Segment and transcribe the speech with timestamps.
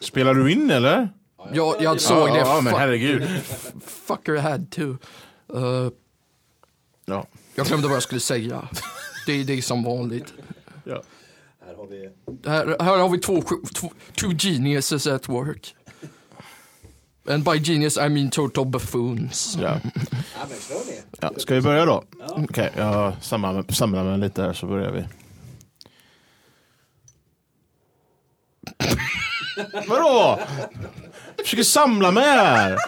[0.00, 1.08] Spelar du in eller?
[1.52, 2.38] Jag, jag såg det.
[2.38, 3.28] Ja, men herregud.
[3.86, 4.82] Fucker had to.
[5.56, 5.90] Uh,
[7.08, 7.26] Ja.
[7.54, 8.68] jag glömde vad jag skulle säga.
[9.26, 10.34] Det, det är som vanligt.
[10.84, 11.02] Ja.
[11.66, 12.10] Här har vi...
[12.46, 13.42] Här, här har vi två,
[13.74, 15.74] två two geniuses at work.
[17.28, 19.58] And by genius I mean total buffoons.
[19.60, 19.80] Ja.
[20.34, 20.48] Ja.
[21.20, 21.32] Ja.
[21.36, 22.04] Ska vi börja då?
[22.28, 25.04] Okej, jag samlar, samlar mig lite här så börjar vi.
[29.86, 30.38] Vadå?
[31.36, 32.78] Jag försöker samla mig här.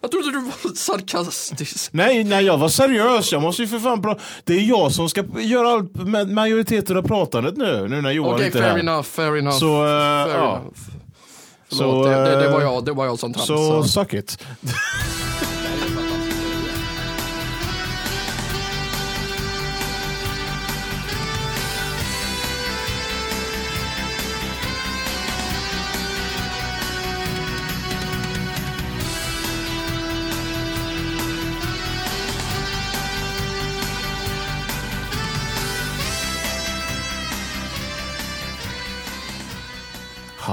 [0.00, 1.92] Jag trodde du var sarkastisk.
[1.92, 3.32] Nej, nej, jag var seriös.
[3.32, 4.20] Jag måste ju för fan prata.
[4.44, 7.88] Det är jag som ska göra allt med majoriteten av pratandet nu.
[7.88, 8.78] Nu när Johan Okej, inte är fair här.
[8.78, 9.58] enough, fair enough.
[9.58, 10.56] Så, eh, fair ja.
[10.56, 10.74] enough.
[11.68, 13.88] Så, Förlåt, det, det, det, var eh, jag, det var jag som Så tramsade.
[13.88, 14.38] suck it.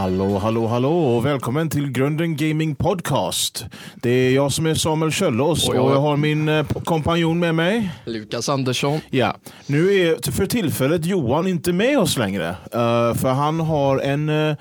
[0.07, 3.65] Hallå, hallå, hallå och välkommen till Grunden Gaming Podcast.
[3.95, 7.91] Det är jag som är Samuel Kjöllås och jag- har min eh, kompanjon med mig.
[8.05, 8.99] Lukas Andersson.
[9.09, 12.49] Ja, nu är för tillfället Johan inte med oss längre.
[12.49, 14.55] eh, för han har en, eh,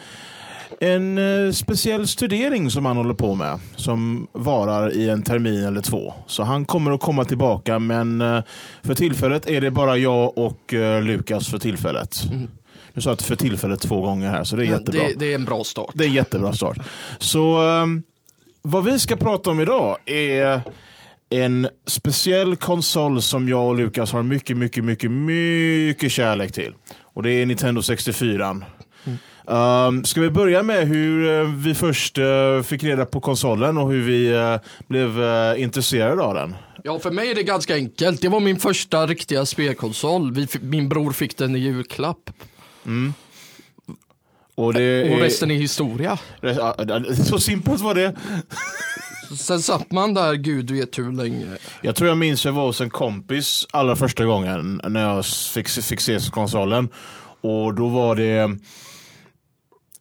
[0.80, 1.19] en
[1.55, 3.58] speciell studering som han håller på med.
[3.77, 6.14] Som varar i en termin eller två.
[6.27, 8.19] Så han kommer att komma tillbaka men
[8.83, 10.72] för tillfället är det bara jag och
[11.03, 12.16] Lukas för tillfället.
[12.97, 15.02] Nu sa jag för tillfället två gånger här så det är jättebra.
[15.02, 15.91] Det, det är en bra start.
[15.94, 16.78] Det är en jättebra start.
[17.19, 18.03] Så ehm,
[18.62, 20.61] vad vi ska prata om idag är
[21.30, 26.75] en speciell konsol som jag och Lukas har mycket, mycket, mycket, mycket kärlek till.
[27.03, 28.61] Och det är Nintendo 64.
[29.44, 33.91] Um, ska vi börja med hur eh, vi först eh, fick reda på konsolen och
[33.91, 34.56] hur vi eh,
[34.88, 36.55] blev eh, intresserade av den?
[36.84, 38.20] Ja, för mig är det ganska enkelt.
[38.20, 40.32] Det var min första riktiga spelkonsol.
[40.32, 42.31] Vi, min bror fick den i julklapp.
[44.54, 46.19] Och, det Och resten är historia.
[47.24, 48.14] Så simpelt var det.
[49.38, 51.46] Sen satt man där, gud vet hur länge.
[51.82, 55.69] Jag tror jag minns jag var hos en kompis allra första gången när jag fick,
[55.69, 56.88] fick se konsolen.
[57.41, 58.38] Och då var det...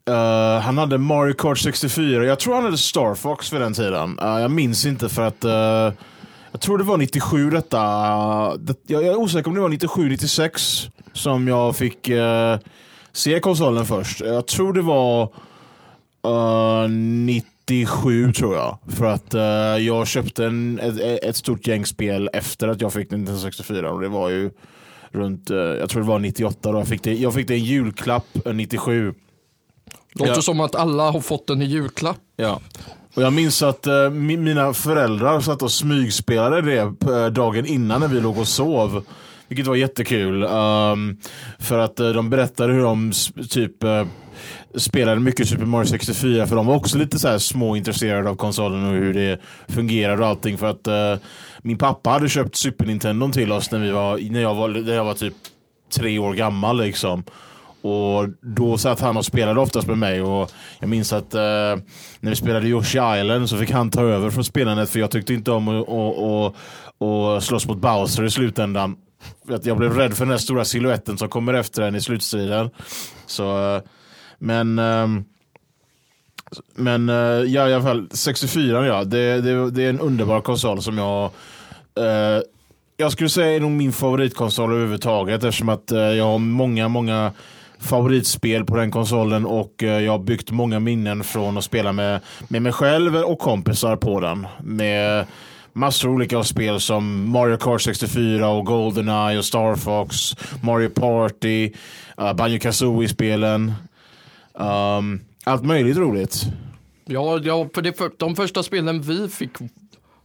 [0.09, 2.25] eh, han hade Mario Kart 64.
[2.25, 4.19] Jag tror han hade Star Fox för den tiden.
[4.19, 5.43] Eh, jag minns inte för att...
[5.43, 5.91] eh,
[6.55, 7.77] jag tror det var 97 detta.
[8.57, 12.57] det, jag, jag är osäker om det var 97, 96 som jag fick eh,
[13.11, 14.19] se konsolen först.
[14.19, 15.23] Jag tror det var
[16.83, 18.77] eh, 97 tror jag.
[18.87, 19.41] För att eh,
[19.85, 24.01] jag köpte en, ett, ett stort gäng spel efter att jag fick Nintendo 64 och
[24.01, 24.51] det var ju
[25.11, 27.13] runt, eh, jag tror det var 98 då jag fick det.
[27.13, 29.13] Jag fick det i julklapp eh, 97.
[30.13, 30.41] Låter Ja.
[30.41, 32.17] som att alla har fått den i julklapp.
[32.35, 32.61] Ja.
[33.15, 36.79] Och jag minns att eh, mi- mina föräldrar satt och smygspelade det
[37.11, 39.05] eh, dagen innan när vi låg och sov.
[39.47, 40.43] Vilket var jättekul.
[40.43, 41.17] Um,
[41.59, 43.11] för att eh, de berättade hur de
[43.49, 44.05] typ eh,
[44.75, 48.35] spelade mycket Super Mario 64 för de var också lite så här små intresserade av
[48.35, 51.15] konsolen och hur det fungerar och allting för att eh,
[51.61, 54.93] min pappa hade köpt Super Nintendo till oss när, vi var, när, jag, var, när
[54.93, 55.33] jag var typ
[55.95, 57.23] tre år gammal liksom.
[57.85, 61.41] Och då satt han och spelade oftast med mig och jag minns att eh,
[62.19, 65.33] när vi spelade Yoshi Island så fick han ta över från spelandet för jag tyckte
[65.33, 66.55] inte om att och, och,
[66.97, 68.95] och slåss mot Bowser i slutändan.
[69.63, 72.69] Jag blev rädd för den här stora siluetten som kommer efter en i slutstriden.
[73.25, 73.81] Så, eh,
[74.39, 75.23] men ehm,
[76.75, 80.81] men eh, ja, i alla fall 64 ja, det, det, det är en underbar konsol
[80.81, 81.23] som jag
[81.97, 82.41] eh,
[82.97, 87.31] jag skulle säga är nog min favoritkonsol överhuvudtaget eftersom att eh, jag har många, många
[87.79, 92.19] favoritspel på den konsolen och eh, jag har byggt många minnen från att spela med,
[92.47, 94.47] med mig själv och kompisar på den.
[94.63, 95.25] Med
[95.73, 101.71] massor av olika spel som Mario Kart 64 och Goldeneye och Star Fox, Mario Party,
[102.21, 103.73] uh, Banjo Kazooie-spelen.
[104.53, 106.45] Um, allt möjligt roligt.
[107.05, 109.51] Ja, ja för, det för de första spelen vi fick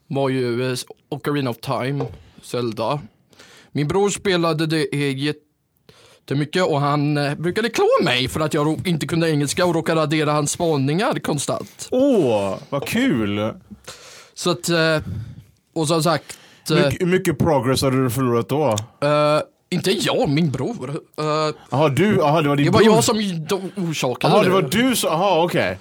[0.07, 2.07] var ju eh, Ocarina of Time,
[2.43, 3.01] Zelda.
[3.73, 5.37] Min bror spelade det eget
[6.21, 10.01] jättemycket och han eh, brukade klå mig för att jag inte kunde engelska och råkade
[10.01, 11.89] radera hans spaningar konstant.
[11.91, 13.53] Åh, vad kul!
[14.35, 14.99] Så att, eh,
[15.75, 16.39] och som sagt,
[16.71, 18.77] eh, Mycket, hur mycket progress hade du förlorat då?
[19.03, 19.41] eh,
[19.73, 21.01] inte jag, min bror.
[21.71, 22.95] Jaha, du, jaha, det var din det var bror.
[22.95, 23.17] jag som
[23.77, 25.79] orsakade Jaha, det var du som, jaha okej.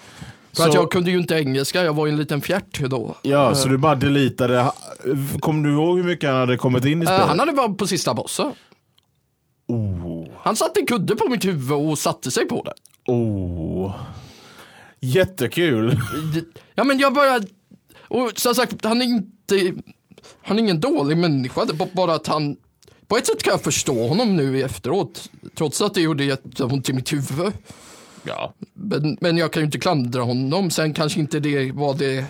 [0.53, 3.15] För att jag kunde ju inte engelska, jag var ju en liten fjärt då.
[3.21, 4.71] Ja, så du bara deletade.
[5.39, 7.27] Kommer du ihåg hur mycket han hade kommit in i spelet?
[7.27, 8.51] han hade varit på sista bossen.
[9.67, 12.73] Oh, Han satte en kudde på mitt huvud och satte sig på det.
[13.11, 13.95] oh.
[15.01, 15.99] Jättekul.
[16.75, 17.39] Ja men jag bara,
[18.07, 19.73] och som sagt han är inte,
[20.41, 22.57] han är ingen dålig människa, det är bara att han,
[23.07, 26.93] på ett sätt kan jag förstå honom nu efteråt, trots att det gjorde jätteont i
[26.93, 27.53] mitt huvud.
[28.23, 28.53] Ja.
[28.73, 32.25] Men, men jag kan ju inte klandra honom, sen kanske inte det var det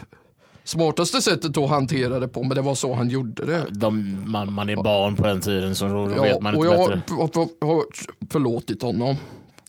[0.69, 3.65] smartaste sättet att hantera det på, men det var så han gjorde det.
[3.71, 6.77] De, man, man är barn på den tiden så då Ja, vet man och inte
[6.77, 7.01] jag bättre.
[7.15, 7.83] har, har, har
[8.31, 9.15] förlåtit honom,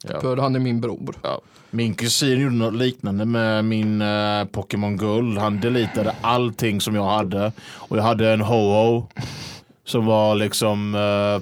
[0.09, 0.21] Ja.
[0.21, 1.15] för han är min bror.
[1.23, 1.41] Ja.
[1.71, 5.39] Min kusin gjorde något liknande med min eh, Pokémon Guld.
[5.39, 7.53] Han deletade allting som jag hade.
[7.63, 9.05] Och jag hade en Ho-Oh.
[9.85, 11.41] Som var liksom uh,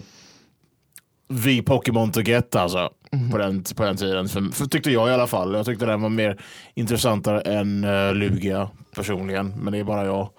[1.28, 2.90] vi Pokémon to get alltså.
[3.30, 4.28] På, den, på den tiden.
[4.28, 5.54] För, för tyckte jag i alla fall.
[5.54, 6.40] Jag tyckte den var mer
[6.74, 9.54] intressantare än uh, Lugia personligen.
[9.56, 10.30] Men det är bara jag.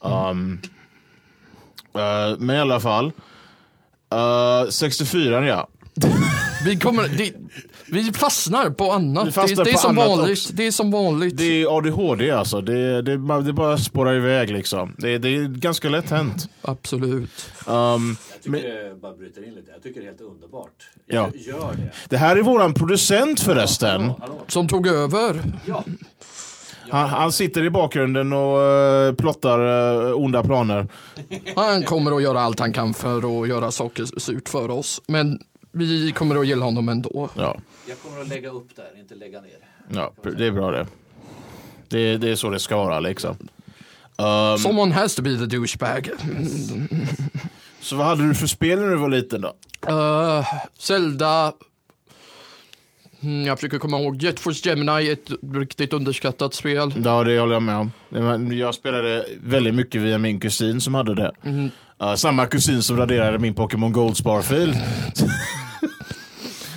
[0.00, 0.60] Um,
[1.94, 3.12] eh, men i alla fall.
[4.12, 5.68] Eh, uh, 64 ja.
[6.64, 7.34] Vi, kommer, det,
[7.92, 9.26] vi fastnar på annat.
[9.26, 10.38] Vi fastnar det, det, är på som annat vanligt.
[10.38, 10.52] också.
[10.52, 11.36] det är som vanligt.
[11.36, 12.60] Det är ADHD alltså.
[12.60, 14.94] Det, det, det bara spårar iväg liksom.
[14.98, 16.48] Det, det är ganska lätt hänt.
[16.62, 17.52] Absolut.
[17.66, 19.70] Um, Jag tycker men, bara bryter in lite.
[19.72, 20.70] Jag tycker det är helt underbart.
[21.06, 21.30] Ja.
[21.34, 21.90] Jag gör det.
[22.08, 24.00] det här är våran producent förresten.
[24.00, 24.40] Hallå, hallå.
[24.46, 25.42] Som tog över.
[25.66, 25.84] Ja.
[26.90, 30.88] Han, han sitter i bakgrunden och uh, plottar uh, onda planer.
[31.56, 35.02] Han kommer att göra allt han kan för att göra saker surt för oss.
[35.06, 35.40] Men
[35.72, 37.28] vi kommer att gilla honom ändå.
[37.36, 37.56] Ja,
[37.90, 39.50] Jag kommer att lägga upp där, inte lägga ner.
[39.94, 40.86] ja det är bra det.
[41.88, 43.36] Det, det är så det ska vara liksom.
[44.16, 46.10] Um, Someone has to be the douchebag.
[47.80, 49.54] så vad hade du för spel när du var liten då?
[49.88, 50.46] Uh,
[50.78, 51.52] Zelda.
[53.22, 54.22] Mm, Jag försöker komma ihåg.
[54.22, 56.92] Jet Force Gemini, ett riktigt underskattat spel.
[57.04, 58.52] Ja, det håller jag med om.
[58.52, 61.32] Jag spelade väldigt mycket via min kusin som hade det.
[62.02, 64.76] Uh, samma kusin som raderade min Pokémon Goldsbar-fil.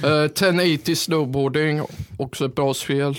[0.03, 1.81] Uh, 1080 Snowboarding,
[2.17, 3.15] också ett bra spel.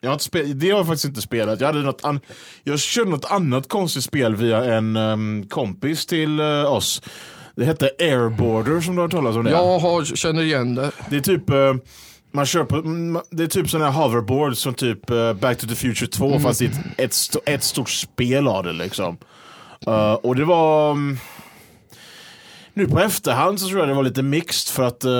[0.00, 1.60] Jag har inte spel, det har jag faktiskt inte spelat.
[1.60, 2.20] Jag, hade något an,
[2.64, 7.02] jag körde något annat konstigt spel via en ehm, kompis till eh, oss.
[7.56, 9.50] Det hette Airborder som du har talas om det?
[9.50, 10.90] Jag har, känner igen det.
[11.10, 11.74] Det är typ eh,
[12.32, 15.66] man kör på, mm, det är typ sådana här hoverboard som typ eh, Back to
[15.66, 19.16] the Future 2 fast det är ett, ett, st- ett stort spel av det liksom.
[19.86, 21.18] Eh, och det var mm,
[22.74, 25.10] nu på efterhand så tror jag det var lite mixed för att uh,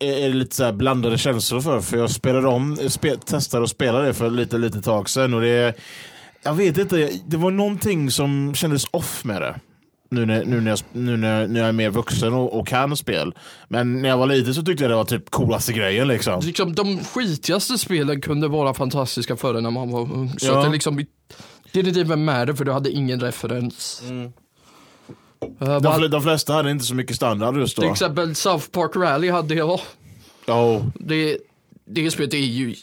[0.00, 1.80] är, är lite så blandade känslor för.
[1.80, 5.40] För jag spelade om, spe, testade att spela det för lite, lite tag sedan och
[5.40, 5.74] det
[6.42, 9.54] jag vet inte, det var någonting som kändes off med det.
[10.10, 12.96] Nu när, nu när, jag, nu när, när jag är mer vuxen och, och kan
[12.96, 13.34] spel.
[13.68, 16.40] Men när jag var liten så tyckte jag det var typ coolaste grejen liksom.
[16.44, 20.32] Liksom, de skitigaste spelen kunde vara fantastiska förr när man var ung.
[20.38, 20.58] Så Ja.
[20.58, 21.06] att det liksom,
[21.72, 24.02] det är det med det för du hade ingen referens.
[25.60, 27.82] Eh, De, de flesta hade inte så mycket standard just då.
[27.82, 29.80] till exempel South Park Rally hade jag.
[30.46, 31.38] Oh, Det,
[31.84, 32.74] det spelet är ju...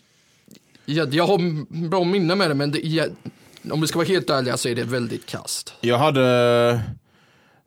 [0.86, 1.38] Jag, jag har
[1.90, 3.10] bra minne med det men det, jag,
[3.72, 5.74] om vi ska vara helt ärliga så är det väldigt kast.
[5.82, 6.80] jag hade,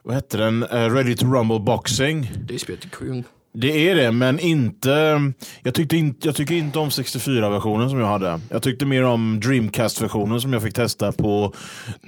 [0.02, 2.30] vad hette den, Eh, Ready to Rumble Boxing.
[2.48, 3.24] Det spelet är kung.
[3.52, 5.22] Det är det, men inte...
[5.62, 8.40] Jag, tyckte in, jag tycker inte om 64-versionen som jag hade.
[8.50, 11.54] Jag tyckte mer om Dreamcast-versionen som jag fick testa på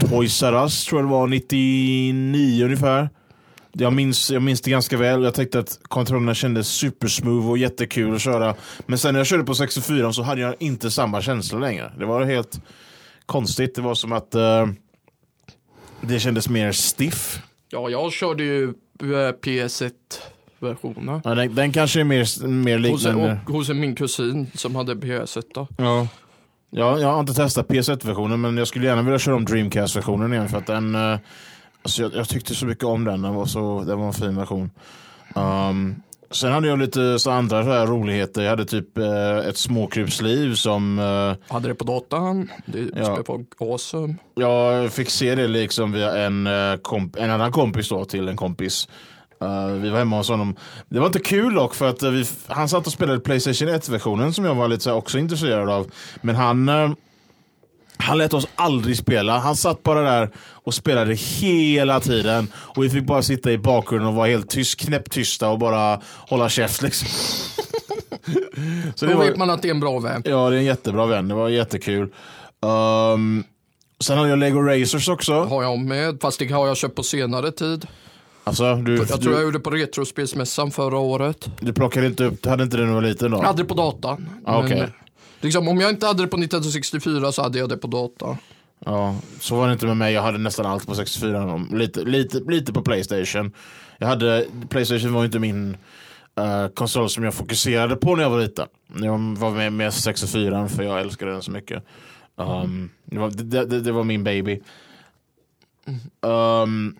[0.01, 3.09] Toys R Us, tror jag det var, 99 ungefär.
[3.73, 5.23] Jag minns, jag minns det ganska väl.
[5.23, 8.55] Jag tyckte att kontrollerna kändes supersmooth och jättekul att köra.
[8.87, 11.93] Men sen när jag körde på 64 så hade jag inte samma känsla längre.
[11.99, 12.61] Det var helt
[13.27, 13.75] konstigt.
[13.75, 14.67] Det var som att uh,
[16.01, 17.43] det kändes mer stiff.
[17.71, 18.65] Ja, jag körde ju
[19.01, 19.93] eh, PS1
[20.63, 21.21] versionen.
[21.25, 23.41] Ja, den, den kanske är mer, mer liknande.
[23.47, 25.69] Hos, hos min kusin som hade PS1 då.
[25.77, 26.09] Ja.
[26.75, 30.49] Ja, jag har inte testat PS1-versionen men jag skulle gärna vilja köra om Dreamcast-versionen igen
[30.49, 30.95] för att den...
[30.95, 31.19] Eh,
[31.83, 34.37] alltså jag, jag, tyckte så mycket om den, den var, så, den var en fin
[34.37, 34.71] version.
[35.35, 38.43] Um, sen hade jag lite så andra så här roligheter.
[38.43, 40.99] Jag hade typ eh, ett småkrypsliv som...
[40.99, 42.51] Eh, hade det på datan.
[42.67, 43.19] Det ja.
[43.27, 44.15] var awesome.
[44.35, 46.79] Jag fick se det liksom via en, eh,
[47.17, 48.89] en annan kompis då till en kompis.
[49.43, 50.57] Eh, vi var hemma hos honom.
[50.89, 54.33] Det var inte kul dock för att eh, vi, han satt och spelade Playstation 1-versionen
[54.33, 55.91] som jag var lite så också intresserad av.
[56.21, 56.91] Men han, eh,
[57.97, 59.39] han lät oss aldrig spela.
[59.39, 62.49] Han satt bara där och spelade hela tiden.
[62.55, 66.49] Och vi fick bara sitta i bakgrunden och vara helt tyst, knäpptysta och bara hålla
[66.49, 67.09] käft liksom.
[68.95, 70.23] så Då det var, vet man att det är en bra vän.
[70.25, 71.29] Ja, det är en jättebra vän.
[71.29, 72.13] Det var jättekul.
[72.61, 73.45] Um,
[74.01, 75.45] sen hade jag Lego Racers också.
[75.45, 77.87] Har jag med, fast det har jag köpt på senare tid.
[78.45, 81.51] Alltså, du, Jag tror jag gjorde på Retrospelsmässan förra året.
[81.61, 83.37] du plockade inte upp, du hade inte det när du var liten då?
[83.37, 84.29] Jag hade det på datan.
[84.45, 84.63] Ah.
[84.63, 84.91] Men,
[85.41, 88.39] liksom, om jag inte hade det på 1964 så hade jag det på data.
[88.85, 90.15] Ja, så var det inte med mig.
[90.15, 91.67] Jag hade nästan allt på 64.
[91.73, 93.53] Lite, lite, lite på Playstation.
[93.99, 95.77] Jag hade, Playstation var inte min
[96.39, 98.67] eh, konsol som jag fokuserade på när jag var liten.
[98.95, 101.85] Jag var med med 64 för jag älskade den så mycket.
[102.37, 104.61] Um, det, var, det, det, det var min baby.
[106.21, 106.97] Um,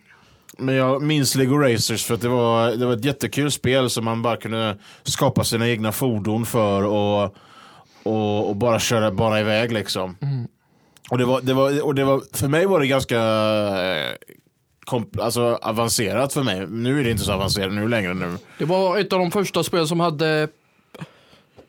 [0.59, 4.05] men jag minns Lego Racers för att det var, det var ett jättekul spel som
[4.05, 7.37] man bara kunde skapa sina egna fordon för och,
[8.03, 10.17] och, och bara köra bara iväg liksom.
[11.11, 14.15] Och, det var, det var, och det var, för mig var det ganska eh,
[14.87, 16.67] komp- alltså, avancerat för mig.
[16.67, 18.15] Nu är det inte så avancerat nu längre.
[18.15, 18.37] Nu.
[18.59, 20.49] Det var ett av de första spel som hade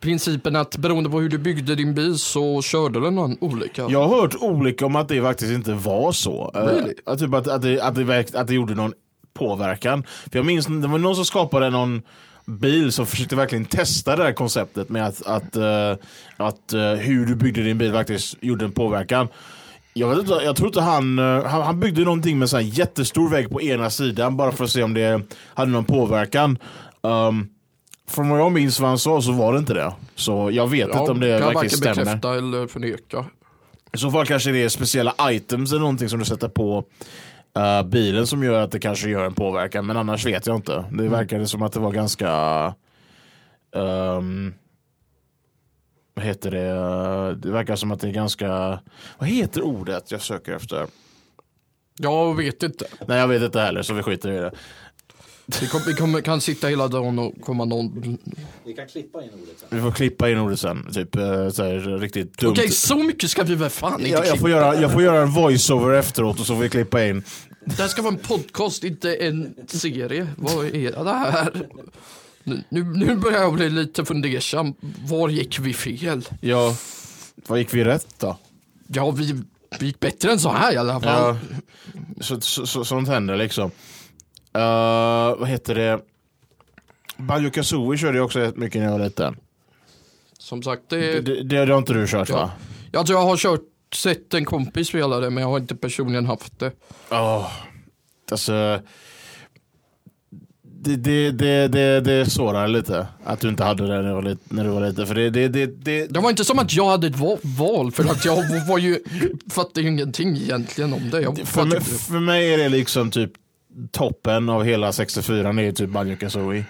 [0.03, 3.87] principen att beroende på hur du byggde din bil så körde den någon olika.
[3.89, 6.51] Jag har hört olika om att det faktiskt inte var så.
[6.55, 6.93] Eh, Really?
[7.05, 8.93] att, typ att, att, det, att, det, att det gjorde någon
[9.33, 10.03] påverkan.
[10.03, 12.01] För jag minns, det var någon som skapade någon
[12.45, 15.91] bil som försökte verkligen testa det här konceptet med att, att, eh,
[16.37, 19.27] att eh, hur du byggde din bil faktiskt gjorde en påverkan.
[19.93, 23.49] Jag, vet inte, jag tror inte han, han, han byggde någonting med en jättestor vägg
[23.49, 25.21] på ena sidan bara för att se om det
[25.53, 26.57] hade någon påverkan.
[27.01, 27.49] Um,
[28.07, 29.93] från vad jag minns vad han sa så var det inte det.
[30.15, 31.95] Så jag vet inte om det kan verkligen varken stämmer.
[31.95, 33.25] bekräfta eller förneka.
[33.93, 36.83] I så fall kanske det är speciella items eller någonting som du sätter på
[37.57, 39.85] eh, bilen som gör att det kanske gör en påverkan.
[39.85, 40.85] Men annars vet jag inte.
[40.91, 42.29] Det verkade som att det var ganska...
[43.75, 44.53] ehm,
[46.15, 47.35] vad heter det?
[47.35, 48.79] Det verkar som att det är ganska...
[49.17, 50.87] Vad heter ordet jag söker efter?
[51.99, 52.85] Jag vet inte.
[53.07, 54.51] Nej jag vet inte heller så vi skiter i det.
[55.45, 58.17] Vi, kom, vi kommer, kan sitta hela dagen och komma någon...
[58.65, 59.67] Vi kan klippa in ordet sen.
[59.71, 60.91] Vi får klippa in ordet sen.
[60.93, 62.51] Typ eh, så här, riktigt dumt.
[62.51, 64.39] Okej, så mycket ska vi väl fan inte jag, jag, klippa.
[64.39, 67.23] får göra, jag får göra en voiceover efteråt och så får vi klippa in.
[67.65, 70.27] Det här ska vara en podcast, inte en serie.
[70.37, 71.67] Vad är det här?
[72.43, 74.73] Nu, nu, börjar jag bli lite fundersam.
[75.07, 76.27] Var gick vi fel?
[76.41, 76.75] Ja,
[77.47, 78.37] vad gick vi rätt då?
[78.87, 79.41] Ja, vi,
[79.79, 81.37] vi gick bättre än så här i alla fall.
[81.37, 81.37] Ja,
[82.21, 83.71] så, så, så, sånt händer liksom.
[84.55, 85.99] Uh, vad heter det?
[87.17, 89.35] Banjo Kazooie körde jag också rätt mycket när jag var liten.
[90.37, 92.51] Som sagt, Det, det, det, det har inte du kört va?
[92.91, 93.61] jag tror jag har kört,
[93.95, 96.71] sett en kompis spela det, men jag har inte personligen haft det.
[97.11, 97.51] Oh,
[98.31, 98.79] alltså,
[100.61, 104.37] det, det, det, det, det sårar lite att du inte hade det när du var.
[104.43, 106.89] När du var liten för det, det, det, det, Det var inte som att jag
[106.89, 108.99] hade ett va- val, för att jag var ju,
[109.51, 111.21] fattade ju ingenting egentligen om det.
[111.21, 113.31] Jag för, mig, för mig är det liksom typ
[113.91, 116.65] toppen av hela 64 det är typ Banjo Kazooie.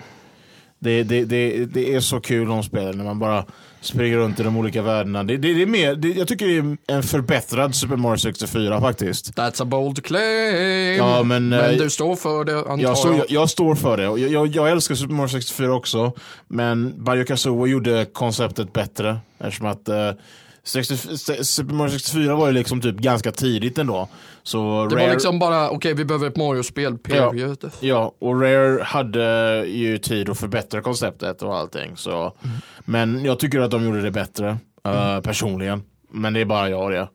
[0.80, 3.46] Det, det, det, det är så kul de spelen när man bara
[3.82, 5.24] springer runt i de olika världarna.
[5.24, 9.38] Det, det, det är mer, jag tycker det är en förbättrad Super Mario 64 faktiskt.
[9.38, 10.98] That's a bold claim.
[10.98, 13.26] Ja, men, eh, du står för det antar Jag, står, jag.
[13.30, 14.04] jag, står för det.
[14.04, 16.12] Jag, jag, jag älskar Super Mario 64 också.
[16.48, 19.18] Men Banjo Kazooie gjorde konceptet bättre.
[19.40, 20.18] Eftersom att eh, 60,
[20.64, 24.08] Super Mario 64 var ju liksom typ ganska tidigt ändå.
[24.44, 27.72] Så Det Rare, var liksom bara, okej vi behöver ett Mario-spel, period.
[27.80, 31.98] Ja, och Rare hade ju tid att förbättra konceptet och allting.
[31.98, 32.34] Så.
[32.80, 35.84] Men jag tycker att de gjorde det bättre, eh, personligen.
[36.12, 37.08] Men det är bara jag det.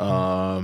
[0.00, 0.62] Uh,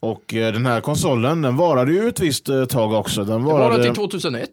[0.00, 3.24] och eh, den här konsolen, den varade ju ett visst tag också.
[3.24, 3.76] Den Det varade...
[3.76, 4.50] det till 2001.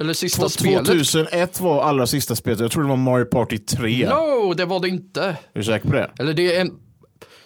[0.00, 0.86] Eller sista Två- spelet.
[0.86, 2.60] 2001 var allra sista spelet.
[2.60, 4.08] Jag tror det var Mario Party 3.
[4.08, 5.22] No, det var det inte.
[5.24, 6.10] Är du säker på det?
[6.18, 6.72] Eller det är en...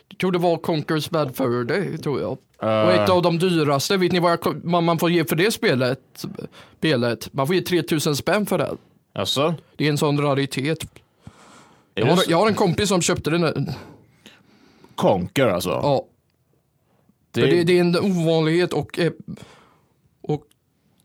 [0.09, 2.39] Jag tror det var Conquer's Bad Fur Day, tror jag.
[2.63, 5.51] Eh, Och ett av de dyraste, vet ni vad, jag, man får ge för det
[5.51, 6.01] spelet?
[6.79, 7.33] spelet?
[7.35, 8.77] Man får ge 3000 spänn för det.
[9.15, 9.55] Alltså?
[9.77, 10.87] Det är en sån raritet.
[11.95, 13.71] Jag har, jag har en kompis som köpte den.
[14.95, 15.71] Conker alltså?
[15.71, 16.05] Ja,
[17.33, 19.39] det, det, det är en ovanlighet och, eh, och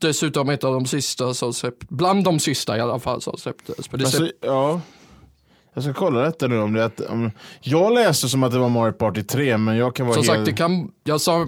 [0.08, 3.94] dessutom ett av de sista som släpptes, bland de sista i alla fall som släpptes.
[3.94, 4.82] Alltså, ja.
[5.74, 7.32] Jag ska kolla detta nu om det att, om,
[7.62, 10.38] Jag läste som att det var Mario Party 3 men jag kan vara som helt...
[10.38, 11.48] sagt, det kan, jag, sa,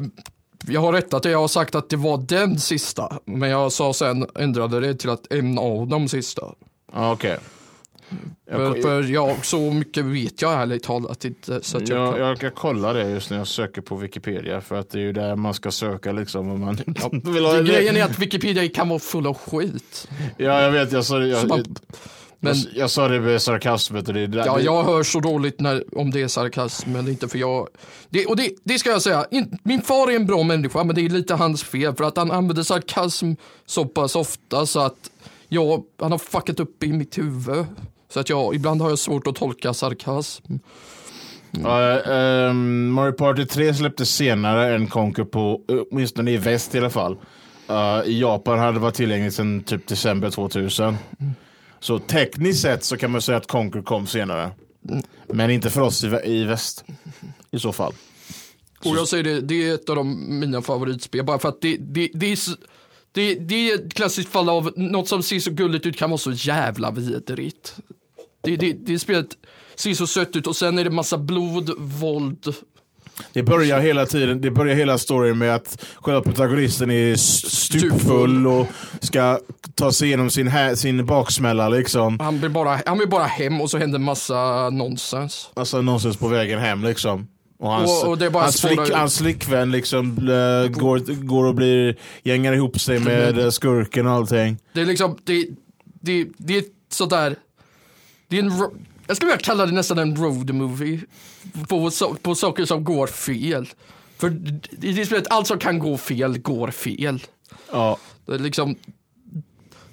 [0.68, 3.20] jag har rättat det, jag har sagt att det var den sista.
[3.26, 6.42] Men jag sa sen, ändrade det till att en av de sista.
[6.94, 7.38] Okej.
[7.38, 7.42] För,
[8.52, 11.60] Jag, för jag, så mycket vet jag ärligt talat inte.
[11.64, 14.62] Så att jag, jag, kan- jag kan kolla det just när jag söker på Wikipedia
[14.62, 16.76] för att det är ju där man ska söka liksom om man
[17.34, 20.08] vill ha grejen är att Wikipedia kan vara full av skit.
[20.38, 21.68] Ja jag vet, jag sa det, jag, man- jag,
[22.40, 23.94] Men jag sa det med sarkasm.
[23.96, 26.92] vet du, Det, är där- Ja, jag hör så dåligt när, om det är sarkasm,
[26.92, 27.68] men inte för jag...
[28.10, 30.96] Det, och det, det ska jag säga, in, min far är en bra människa, men
[30.96, 33.34] det är lite hans fel för att han använder sarkasm
[33.66, 35.12] så pass ofta så att
[35.48, 37.66] jag, han har fuckat upp i mitt huvud.
[38.16, 40.54] Så att jag, ibland har jag svårt att tolka sarkasm.
[41.52, 46.78] Ja, ehm, Mario Party 3 släpptes senare än Conquer på, eh, åtminstone i väst i
[46.78, 47.18] alla fall.
[47.70, 50.98] Eh, I Japan hade det varit tillgängligt sedan typ december 2000.
[51.80, 54.52] Så tekniskt sett så kan man säga att Conquer kom senare.
[55.34, 56.86] Men inte för oss i, vä- i väst.
[57.52, 57.94] I så fall.
[58.86, 61.78] Och jag säger det, det är ett av de, mina favoritspel, bara för att det,
[61.78, 62.40] det, det är
[63.12, 66.18] Det, det är ett klassiskt fall av något som ser så gulligt ut kan vara
[66.18, 67.76] så jävla vidrigt.
[68.46, 69.28] Det, det, det spelet
[69.76, 72.54] ser så sött ut och sen är det massa blod, våld.
[73.34, 78.68] Det börjar hela tiden, det börjar hela storyn med att själva protagonisten är stupfull och
[79.02, 79.40] ska
[79.76, 82.20] ta sig igenom sin, hä- sin baksmälla liksom.
[82.20, 85.50] Han vill, bara, han vill bara hem och så händer massa nonsens.
[85.54, 87.28] Alltså någonstans på vägen hem liksom.
[87.60, 92.54] Och hans, Och- och hans, flick, hans flickvän liksom äh, går, går och blir, gängar
[92.54, 94.58] ihop sig med äh, skurken och allting.
[94.74, 95.48] Det är liksom, det,
[96.02, 97.36] det, det är sådär,
[98.28, 98.52] det är en,
[99.08, 101.00] jag skulle vilja kalla det nästan en road movie.
[101.70, 101.92] På,
[102.22, 103.68] på saker som går fel.
[104.18, 104.30] För
[104.82, 107.24] i det spelet, allt som kan gå fel, går fel.
[107.72, 107.98] Ja.
[108.26, 108.76] Det är liksom,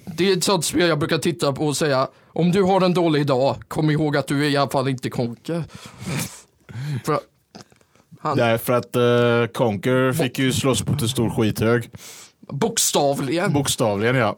[0.05, 2.95] det är ett sånt spel jag brukar titta på och säga, om du har en
[2.95, 5.65] dålig dag, kom ihåg att du är i alla fall inte Konke.
[7.05, 7.21] För
[8.21, 11.91] han, Därför att uh, Conker fick ju slåss mot en stor skithög.
[12.41, 13.53] bokstavligen.
[13.53, 14.37] Bokstavligen ja.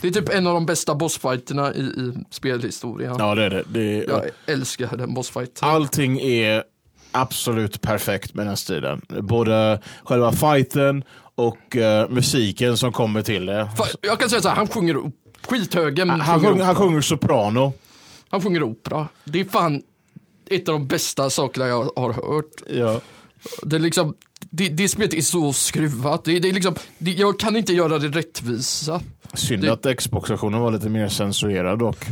[0.00, 3.16] Det är typ en av de bästa bossfighterna i, i spelhistorien.
[3.18, 3.64] Ja det är det.
[3.68, 5.68] det är, Jag älskar den bossfighten.
[5.68, 6.64] Allting är
[7.12, 9.02] absolut perfekt med den stilen.
[9.08, 11.04] Både själva fighten
[11.34, 13.68] och eh, musiken som kommer till det.
[14.00, 15.12] Jag kan säga så här, han sjunger
[15.48, 16.10] skithögen.
[16.10, 17.72] Han, sjunger sjunger, han sjunger soprano.
[18.28, 19.08] han sjunger opera.
[19.24, 19.82] Det är fan
[20.50, 22.62] ett av de bästa sakerna jag har hört.
[22.70, 23.00] Ja.
[23.62, 24.14] Det, är liksom,
[24.56, 26.24] det, det spelet är så skruvat.
[26.24, 29.00] Det, det är liksom, det, jag kan inte göra det rättvisa.
[29.34, 32.04] Synd Det- att Xbox-versionen var lite mer censurerad dock.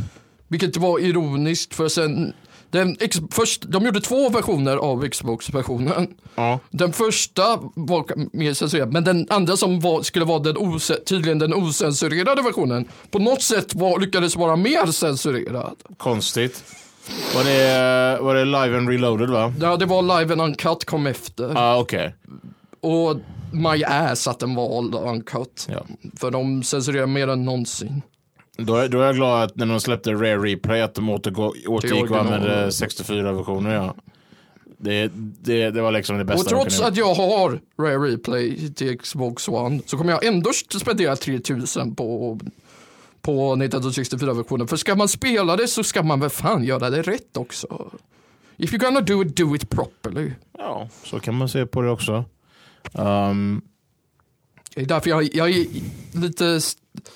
[0.47, 2.33] Vilket var ironiskt för sen
[2.69, 6.07] den, ex, först, de gjorde två versioner av Xbox-versionen.
[6.35, 6.59] Ja.
[6.71, 8.05] Den första var
[8.37, 12.87] mer censurerad, men den andra som var, skulle vara den ose, tydligen den osensurerade versionen,
[13.11, 15.75] på något sätt var, lyckades vara mer censurerad.
[15.97, 16.63] Konstigt.
[17.35, 19.53] Var det, var det live and reloaded va?
[19.61, 21.43] Ja, det var live and uncut kom efter.
[21.43, 22.15] Ja ah, okej.
[22.81, 23.17] Och
[23.53, 25.67] my ass att den var uncut.
[25.69, 25.85] Ja.
[26.19, 28.01] För de censurerar mer än någonsin.
[28.57, 32.11] Då, är- då är jag glad att när de släppte Rare Replay att de återgick
[32.11, 33.73] och använde 64-versioner.
[33.73, 33.95] Ja.
[34.77, 38.99] Det, det, det var liksom det bästa Och trots att jag har Rare Replay till
[38.99, 42.39] Xbox One så kommer jag ändå spendera 3000 på,
[43.25, 44.67] på Nintendo 64-versionen.
[44.67, 47.91] För ska man spela det så ska man väl fan göra det rätt också.
[48.57, 50.31] If you're gonna do it, do it properly.
[50.57, 52.25] Ja, så kan man se på det också.
[52.93, 53.61] Um,
[54.75, 55.65] Det är därför jag, jag är
[56.11, 56.59] lite,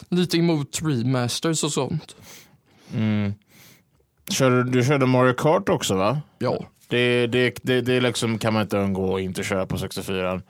[0.09, 2.15] lite emot remasters och sånt.
[2.93, 3.33] mm.
[4.31, 6.21] Körde, du körde Mario Kart också va?
[6.39, 6.65] Ja.
[6.87, 10.41] Det, det, det, det liksom kan man inte undgå att inte köra på 64.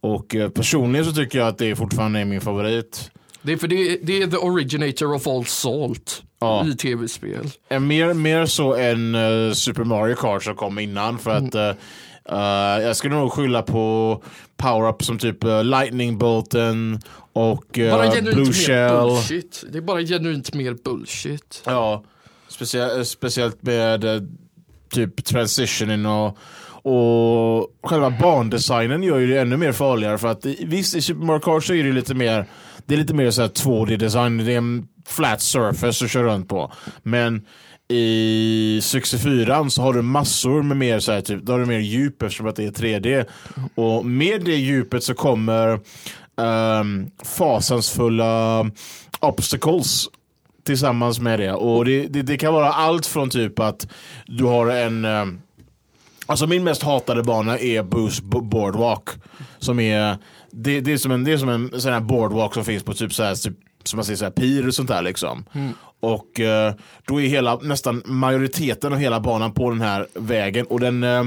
[0.00, 3.10] Och eh, personligen så tycker jag att det fortfarande är min favorit.
[3.42, 6.66] Det är för det, det är the originator of all salt Ja.
[6.66, 7.50] i tv-spel.
[7.80, 11.18] Mer, mer så än eh, Super Mario Kart som kom innan.
[11.18, 11.68] För att eh,
[12.38, 14.22] eh, jag skulle nog skylla på
[14.56, 17.00] power-up som typ uh, Lightning Bolten
[17.32, 17.90] och Blue
[18.36, 19.00] mer Shell.
[19.00, 19.64] bullshit.
[19.72, 21.62] Det är bara genuint mer bullshit.
[21.66, 22.04] Ja,
[22.48, 24.04] specie speciellt med
[24.90, 26.38] typ transitionen och,
[26.82, 31.40] och själva bandesignen gör ju det ännu mer farligare för att visst i Super Mario
[31.40, 32.46] Kart så är det lite mer
[32.86, 36.72] det är lite mer såhär 2D-design, det är en flat surface att köra runt på.
[37.02, 37.46] Men
[37.88, 41.78] i 64 så har du massor med mer så här, typ, då har du mer
[41.78, 43.26] djup eftersom att det är 3D.
[43.74, 45.80] Och med det djupet så kommer
[46.36, 48.66] um, fasansfulla
[49.20, 50.08] obstacles
[50.66, 51.52] tillsammans med det.
[51.52, 53.88] Och det, det, det kan vara allt från typ att
[54.26, 55.40] du har en um,
[56.30, 59.08] Alltså min mest hatade bana är Boost Boardwalk.
[59.58, 60.18] Som är,
[60.50, 62.94] det, det är som en, det är som en sån här boardwalk som finns på
[62.94, 65.44] typ så här, typ, som man säger så här, pir och sånt där liksom.
[66.00, 66.74] Och eh,
[67.06, 71.24] då är hela, nästan majoriteten av hela banan på den här vägen och den eh,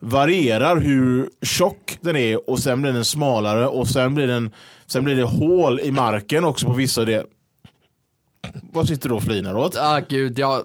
[0.00, 4.50] varierar hur tjock den är och sen blir den smalare och sen blir, den,
[4.86, 7.26] sen blir det hål i marken också på vissa det.
[8.72, 9.76] Vad sitter du och flinar åt?
[9.76, 10.62] Ah gud, jag...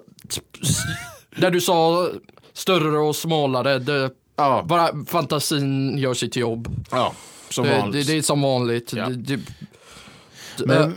[1.36, 2.08] När du sa
[2.54, 6.86] större och smalare, det, Ja, bara fantasin gör sitt jobb.
[6.90, 7.12] ja
[7.50, 8.06] som Det, vanligt.
[8.06, 8.92] det, det är som vanligt.
[8.92, 9.08] Ja.
[9.08, 10.88] Det, det, Men, eh,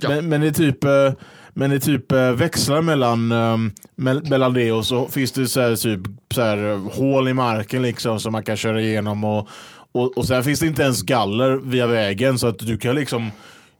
[0.00, 0.08] ja.
[0.08, 1.12] men, men det är typ, eh,
[1.54, 3.32] men det är typ eh, växlar mellan,
[3.96, 6.00] mell- mellan det och så finns det så här, typ
[6.34, 9.48] så här, hål i marken liksom som man kan köra igenom och,
[9.92, 13.30] och, och sen finns det inte ens galler via vägen så att du kan liksom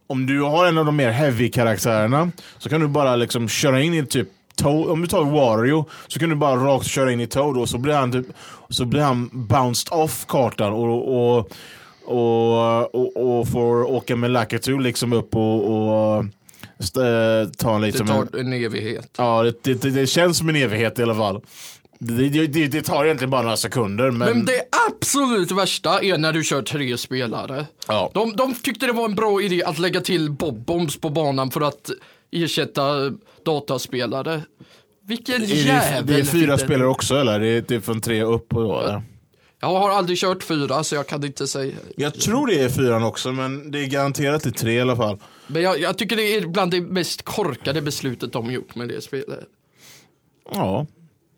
[0.07, 3.81] om du har en av de mer heavy karaktärerna så kan du bara liksom köra
[3.81, 7.19] in i typ Toad, om du tar Wario så kan du bara rakt köra in
[7.21, 8.25] i Toad och så blir han typ
[8.69, 11.51] så blir han bounced off kartan och, och
[12.05, 15.65] och, och, och får åka med Lakitu liksom upp och,
[16.17, 16.25] och
[16.79, 16.99] st-
[17.57, 19.09] ta en det en, tar en evighet.
[19.17, 21.41] Ja, det, det, det känns som en evighet i alla fall.
[21.99, 24.61] Det, det, det, det tar egentligen bara några sekunder men, Men det
[24.91, 27.65] absolut värsta är när du kör tre spelare.
[27.87, 28.11] Ja.
[28.13, 31.61] De, de tyckte det var en bra idé att lägga till bob-bombs på banan för
[31.61, 31.89] att
[32.33, 33.11] ersätta
[33.45, 34.41] dataspelare.
[35.05, 36.05] Vilken är det, jävel.
[36.05, 37.39] det är fyra spelare också eller?
[37.39, 39.01] Det är, det är från tre upp och då, eller?
[39.59, 41.75] Jag har aldrig kört fyra så jag kan inte säga.
[41.95, 45.17] Jag tror det är fyran också men det är garanterat i tre i alla fall.
[45.47, 49.01] Men jag, jag tycker det är bland det mest korkade beslutet de gjort med det
[49.01, 49.39] spelet.
[50.53, 50.85] Ja,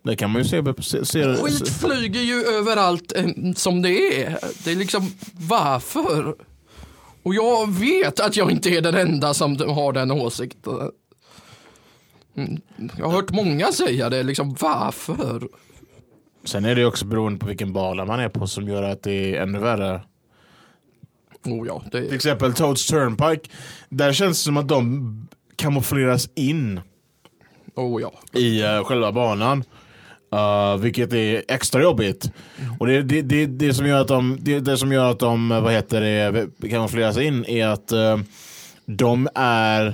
[0.03, 0.63] det kan man ju se.
[0.83, 3.13] se, se, Skit flyger ju överallt
[3.55, 4.39] som det är.
[4.63, 6.35] Det är liksom, varför?
[7.25, 10.91] Och jag vet att jag inte är den enda som har den åsikten.
[12.35, 12.61] Mm,
[12.97, 15.47] Jag har hört många säga det, liksom varför?
[16.43, 19.35] Sen är det också beroende på vilken bana man är på som gör att det
[19.35, 20.01] är ännu värre.
[21.45, 22.15] Oh ja, det Till är...
[22.15, 23.49] exempel Toads Turnpike.
[23.89, 26.81] Där känns det som att de kamoufleras in
[27.75, 28.39] Oh ja.
[28.39, 29.63] i uh, själva banan.
[30.33, 32.31] Uh, vilket är extra jobbigt.
[32.79, 35.49] Och det, det, det, det, som gör att de, det, det som gör att de
[35.49, 38.17] vad heter det, kamoufleras in är att uh,
[38.85, 39.87] de är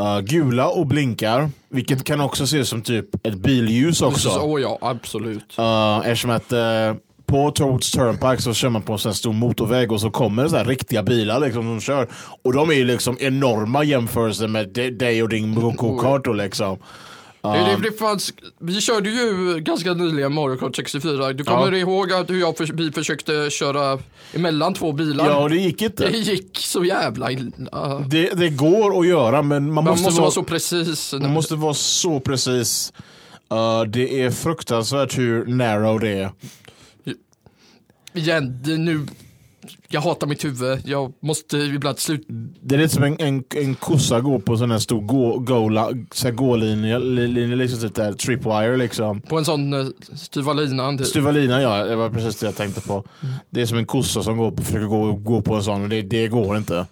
[0.00, 1.50] uh, gula och blinkar.
[1.68, 4.28] Vilket kan också ses som typ ett billjus också.
[4.28, 5.56] Oh ja, absolut.
[5.58, 6.52] Uh, eftersom att
[7.26, 10.50] på Toads Turnpike så kör man på en sån stor motorväg och så kommer det
[10.50, 12.08] så riktiga bilar liksom som kör.
[12.42, 16.78] Och de är ju liksom enorma jämförelser med de- dig och din go-kartor liksom.
[17.52, 21.32] Det, det, det fanns, vi körde ju ganska nyligen Mario Kart 64.
[21.32, 21.78] Du kommer Ja.
[21.78, 23.98] ihåg att hur jag för, vi försökte köra
[24.32, 25.26] emellan två bilar?
[25.26, 26.08] Ja, och det gick inte.
[26.08, 27.98] Det gick så jävla illa.
[28.06, 31.12] Det, det går att göra men man, Man måste, måste, vara, vara så precis.
[31.12, 32.92] man måste vara så precis.
[33.52, 36.30] Uh, det är fruktansvärt hur narrow det är.
[38.12, 39.06] Igen, det nu,
[39.96, 40.78] jag hatar mitt huvud.
[40.84, 42.24] Jag måste ibland sluta.
[42.62, 45.38] Det är lite som en, en, en kossa går på en sån här stor gå,
[46.34, 49.20] gålinje, li- linje, liksom typ där, tripwire liksom.
[49.20, 50.98] På en sån uh, styva linan.
[50.98, 51.06] typ.
[51.06, 53.04] Stuvalina ja, det var precis det jag tänkte på.
[53.50, 55.88] Det är som en kossa som går på, försöker gå, gå på en sån och
[55.88, 56.86] det, det går inte.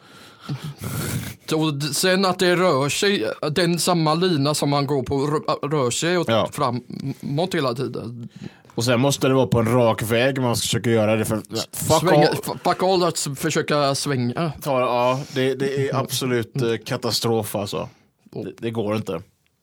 [1.55, 5.91] Och sen att det rör sig, den samma lina som man går på rö- rör
[5.91, 6.49] sig åt Ja.
[6.53, 8.29] framåt hela tiden.
[8.75, 11.37] Och sen måste det vara på en rak väg man ska försöka göra det för
[11.37, 14.53] fuck Svänga, all, fuck all att försöka svänga.
[14.63, 17.89] ta, ja, det, det är absolut eh, katastrof alltså.
[18.33, 19.23] Det, det går inte.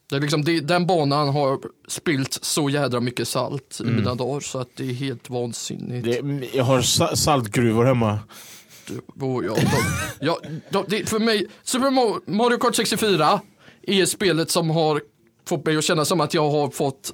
[0.10, 4.40] Det är liksom, det, den banan har spilt så jädra mycket salt i mina dagar
[4.40, 6.06] så att det är helt vansinnigt.
[6.06, 8.20] det jag har sa, saltgruvor hemma.
[9.20, 9.66] Och ja, de,
[10.20, 11.92] ja, de, det, för mig, Super
[12.32, 13.42] Mario Kart 64
[13.82, 15.02] är spelet som har
[15.48, 17.14] fått mig att känna som att jag har fått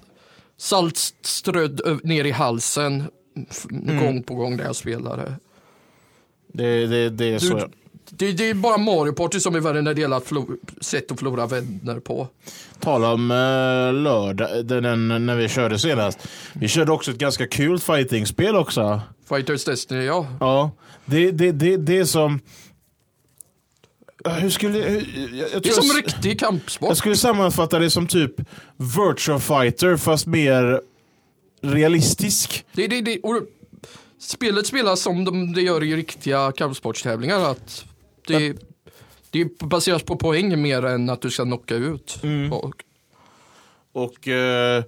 [0.58, 3.04] saltströdd ö- ner i halsen
[3.50, 5.34] f- gång på gång när jag spelar det.
[6.54, 7.54] Det, det, det är så.
[7.56, 7.68] Du,
[8.10, 10.32] det, det är bara Mario Party som är värre när det gäller att
[10.82, 12.28] sätt att förlora vänner på.
[12.80, 16.20] Tala om eh, lördag, den, den, när vi körde senast.
[16.54, 19.02] Vi körde också ett ganska kul fighting-spel också.
[19.30, 20.26] Fighters Destiny, ja.
[20.40, 20.72] Ja,
[21.06, 22.40] det, det, det, det är som...
[24.30, 24.80] Hur skulle...
[24.80, 26.90] Hur, jag, jag, Det är som jag, riktig kampsport.
[26.90, 28.34] jag skulle sammanfatta det som typ
[28.78, 30.82] Virtua Fighter fast mer
[31.62, 32.66] realistisk.
[32.74, 33.42] Det, det, det, och
[34.20, 37.52] spelet spelas som de, det gör i riktiga kampsportstävlingar.
[37.52, 37.86] Att
[38.28, 38.56] det,
[39.30, 42.20] det baseras på poäng mer än att du ska knocka ut.
[42.24, 42.54] Mm.
[42.54, 42.76] Och,
[43.94, 44.84] Och eh,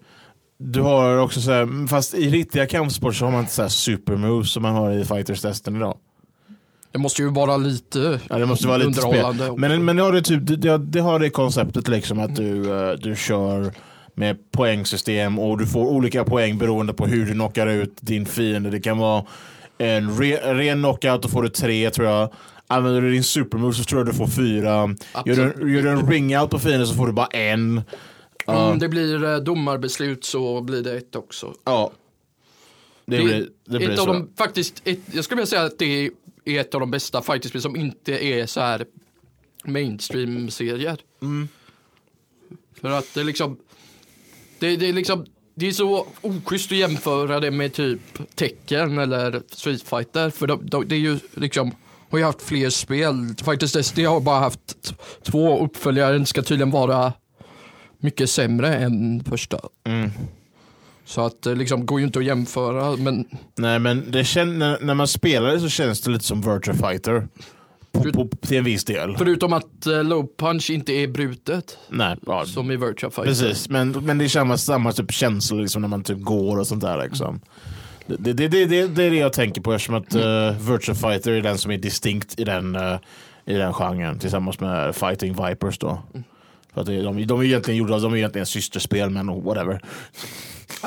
[0.58, 3.69] du har också så här, fast i riktiga kampsport så har man inte så här
[3.69, 5.97] super moves som man har i Fighters testen idag.
[6.91, 9.54] Det måste ju vara lite Ja, det måste vara lite underhållande.
[9.58, 12.91] Men, men det, har det, typ, det, det, har det konceptet liksom att du, eh,
[12.91, 13.73] du kör
[14.13, 18.69] med poängsystem och du får olika poäng beroende på hur du knockar ut din fiende.
[18.69, 19.25] Det kan vara
[19.78, 22.34] en re, ren knockout, då får du tre tror jag.
[22.67, 24.95] Använder du din supermove så tror jag du får fyra.
[25.25, 27.82] Gör du, gör du en ring out på fienden så får du bara en.
[28.45, 31.54] Om det blir eh, domarbeslut så blir det ett också.
[31.65, 31.91] Ja.
[33.06, 34.06] Det, Det, blir, det blir så.
[34.06, 36.12] de, faktiskt, ett, jag skulle vilja säga att det är
[36.57, 38.85] ett av de bästa fighterspel som inte är så här
[39.65, 40.97] mainstream-serier.
[41.21, 41.47] Mm.
[42.81, 43.57] För att det är liksom,
[44.59, 48.01] det, det är liksom, det är så oschysst att jämföra det med typ
[48.35, 50.29] Tekken eller Street Fighter.
[50.29, 51.71] För de, de, det är ju liksom,
[52.09, 53.35] har ju haft fler spel.
[53.45, 56.13] Fighters Destiny har bara haft två uppföljare.
[56.13, 57.13] Den ska tydligen vara
[57.97, 59.59] mycket sämre än första.
[59.83, 60.09] Mm.
[61.10, 62.95] Så att det liksom går ju inte att jämföra.
[62.95, 66.41] Men Nej men det kän, när, när man spelar det så känns det lite som
[66.41, 67.28] Virtua Fighter.
[67.91, 69.17] På, på, till en viss del.
[69.17, 71.78] förutom att uh, low punch inte är brutet.
[71.89, 73.24] Nej, ja, Som i Virtua Fighter.
[73.24, 73.69] precis.
[73.69, 76.82] Men, men det är samma, samma typ känsla liksom, när man typ går och sånt
[76.82, 77.04] där.
[77.04, 77.41] Liksom.
[78.06, 81.32] Det, det, det, det, det, är det jag tänker på eftersom att uh, Virtua Fighter
[81.32, 82.98] är den som är distinkt i den, uh,
[83.45, 86.02] i den genren tillsammans med Fighting Vipers då.
[86.74, 89.82] För att de, de är egentligen gjorda, de är egentligen systerspel men whatever.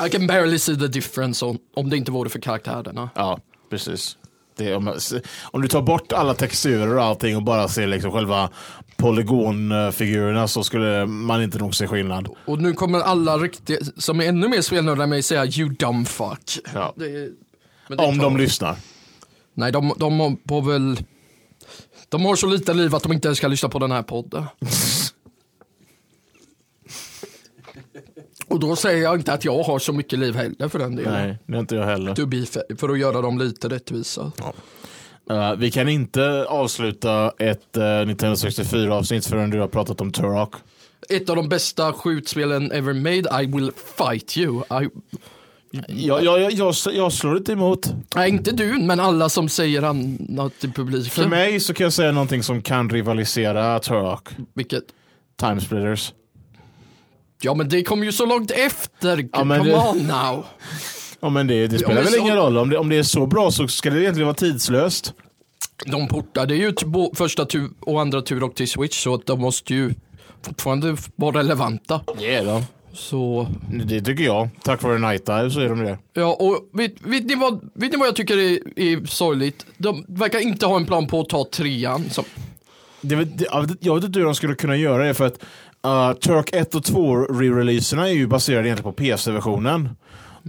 [0.05, 3.09] I can barely see the difference om, om det inte vore för karaktärerna.
[3.15, 4.17] Ja, precis.
[4.55, 4.95] Det om,
[5.43, 8.49] om du tar bort alla texturer och allting och bara ser liksom själva
[8.97, 12.29] polygonfigurerna så skulle man inte nog se skillnad.
[12.45, 16.07] Och nu kommer alla riktiga, som är ännu mer spelnördar än mig, säga you dumb
[16.07, 16.59] fuck.
[16.73, 16.93] Ja.
[16.95, 17.29] Det
[17.87, 18.75] det Om tar- de lyssnar.
[19.53, 21.03] Nej, de, de har på väl...
[22.09, 24.45] De har så lite liv att de inte ens ska lyssna på den här podden.
[28.53, 31.13] Och då säger jag inte att jag har så mycket liv heller för den delen.
[31.13, 32.15] Nej, det är inte jag heller.
[32.15, 34.31] To be fair, för att göra dem lite rättvisa.
[35.31, 40.11] Uh, vi kan inte avsluta ett uh, Nintendo 64 avsnitt förrän du har pratat om
[40.11, 40.55] Turok.
[41.09, 44.61] Ett av de bästa skjutspelen ever made, I will fight you.
[44.61, 44.89] I,
[45.87, 47.93] jag, jag, jag, jag slår inte emot.
[48.15, 51.09] nej, inte du, men alla som säger annat i publiken.
[51.09, 54.29] För mig så kan jag säga någonting som kan rivalisera Turok.
[54.53, 54.83] Vilket,
[55.39, 56.13] Timesplitters.
[57.43, 59.17] Ja men det kom ju så långt efter.
[59.31, 60.45] Ja, Come det- on now.
[61.19, 62.57] Ja, men det, det spelar men väl så- ingen roll.
[62.57, 65.13] Om det, om det är så bra så ska det egentligen vara tidslöst.
[65.85, 66.73] De portade ju
[67.15, 69.93] första tur och andra tur och till Switch så att de måste ju
[70.45, 72.01] fortfarande vara relevanta.
[72.19, 72.63] Det är de.
[72.93, 73.47] Så,
[73.85, 74.49] Det tycker jag.
[74.63, 75.97] Tack vare Night Dive så är de det.
[76.13, 79.65] ja och vet, vet, ni, vad, vet ni vad jag tycker är, är sorgligt?
[79.77, 82.09] De verkar inte ha en plan på att ta trean.
[82.09, 82.25] Som,
[83.01, 83.45] det, det
[83.79, 85.39] jag vet inte hur de skulle kunna göra det för att
[85.87, 89.89] uh, Turok 1 och 2 re-releaserna är ju baserade egentligen på PC-versionen.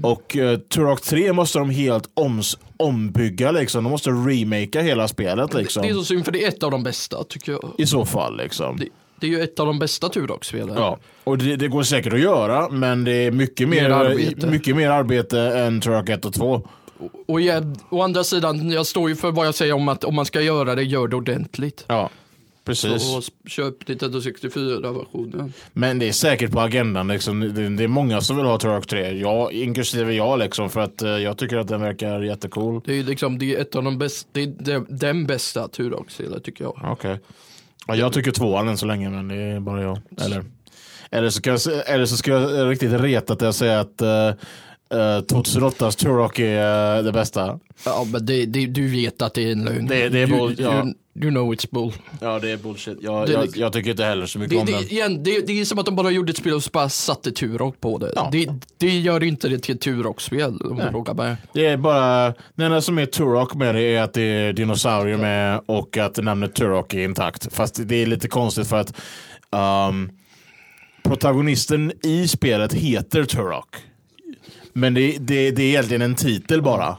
[0.03, 3.85] Och uh, Turok 3 måste de helt oms, ombygga liksom.
[3.85, 5.83] De måste remakea hela spelet liksom.
[5.83, 7.71] Det är så synd för det är ett av de bästa tycker jag.
[7.79, 8.77] I så fall liksom.
[8.77, 8.89] Det,
[9.21, 10.75] det är ju ett av de bästa Turok-spelen.
[10.77, 14.47] Ja, och det, det går säkert att göra men det är mycket mer, Mer arbete.
[14.47, 16.69] mycket mer arbete än Turok 1 och 2.
[17.27, 20.15] Och jag, å andra sidan, jag står ju för vad jag säger om att om
[20.15, 21.85] man ska göra det, gör det ordentligt.
[21.87, 22.11] Ja,
[22.65, 23.17] precis.
[23.17, 25.53] Och köp Nintendo 64-versionen.
[25.73, 27.09] Men det är säkert på agendan.
[27.09, 27.41] Liksom.
[27.77, 29.19] Det, är många som vill ha Turok 3.
[29.19, 32.81] Jag, inklusive jag liksom, för att eh, jag tycker att den verkar jättecool.
[32.85, 36.65] Det är liksom, det är ett av de bästa, det är den bästa Turok-spelen tycker
[36.65, 36.81] jag.
[36.85, 37.21] Okej.
[37.87, 40.01] Ja, jag tycker tvåan än så länge, men det är bara jag.
[40.21, 40.45] Eller,
[41.11, 44.41] eller, så, kan jag, eller så ska jag riktigt reta att jag säger att uh,
[44.95, 47.59] uh, 2008s Turok är uh, det bästa.
[47.85, 49.87] Ja men det, det, du vet att det är en lögn.
[49.87, 50.73] Det- det är bull- ja.
[50.85, 51.93] you, you know it's bull.
[52.21, 52.99] Ja, det är bullshit.
[53.01, 54.83] Jag, Det jag, jag tycker inte heller så mycket om det, den.
[54.83, 57.81] igen, det, är som att de bara gjorde ett spel och så bara satte Turok
[57.81, 58.13] på det.
[58.17, 58.31] Ja.
[58.79, 61.37] Det, gör inte det till ett Turok-spel om du frågar mig.
[61.53, 65.17] Det är bara, det enda som är Turok med det är att det är dinosaurier
[65.17, 67.55] med och att namnet Turok är intakt.
[67.55, 68.95] Fast det är lite konstigt för att
[69.89, 70.11] um,
[71.03, 73.77] protagonisten i spelet heter Turok.
[74.75, 76.97] Men det, det, det är egentligen en titel bara.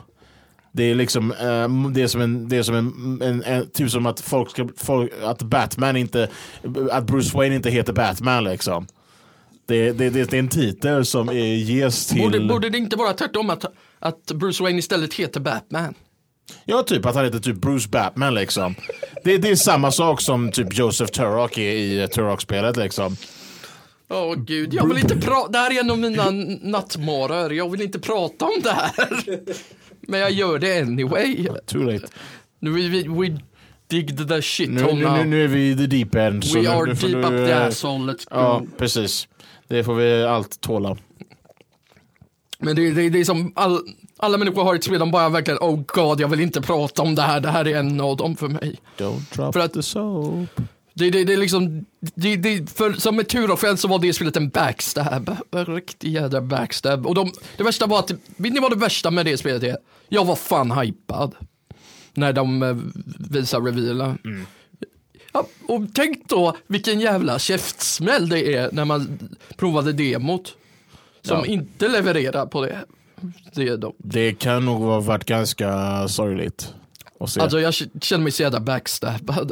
[0.72, 3.92] Det är liksom eh, det är som en, det är som en, en, en typ
[3.92, 6.30] som att folk ska, folk, att Batman inte,
[6.92, 8.88] att Bruce Wayne inte heter Batman liksom.
[9.66, 12.22] Det, det, det, det är en titel som är, ges till...
[12.22, 13.66] Borde, borde det inte vara tvärtom att,
[14.00, 15.94] att Bruce Wayne istället heter Batman?
[16.66, 18.76] Ja, typ att han heter typ Bruce Batman liksom.
[19.24, 23.18] Det, det är samma sak som typ Joseph Turok är i Turok-spelet liksom.
[24.10, 27.70] Åh gud, jag vill inte prata, det här är en av mina n- nattmarer, jag
[27.72, 28.94] vill inte prata om det här.
[30.08, 31.48] Men jag gör det anyway.
[31.66, 32.08] Too late.
[32.60, 33.40] Nu är vi, we
[33.88, 36.44] dig the shit Nu, nu, nu, är vi i the deep end.
[36.54, 38.36] we nu, are nu deep du, up the eh, asshole, let's go.
[38.36, 39.28] Ja, precis.
[39.68, 40.98] Det får vi allt tåla.
[42.60, 43.80] Men det, det, det är som all,
[44.18, 47.16] alla människor har ett spel, de bara verkligen, oh god, jag vill inte prata om
[47.16, 48.80] det här, det här är en av dem för mig.
[48.98, 50.50] Don't drop För att- the soap.
[50.98, 54.38] Det, det, det är liksom, det, det, för, som med Turok så var det spelet
[54.38, 57.08] en backstab, en riktig jädra backstab.
[57.08, 59.78] Och de, det värsta var att, vet ni vad det värsta med det spelet är?
[60.10, 61.36] Jag var fan hypad.
[62.14, 62.78] När de eh,
[63.30, 64.18] visar revealen.
[65.34, 70.56] Ja, och tänk då vilken jävla käftsmäll det är när man provade demot.
[71.22, 71.46] Som Ja.
[71.46, 72.86] inte levererar på det.
[73.56, 73.94] det de.
[73.98, 76.74] Det kan nog ha varit ganska sorgligt.
[77.20, 79.52] Alltså jag känner mig så jävla backstabbad.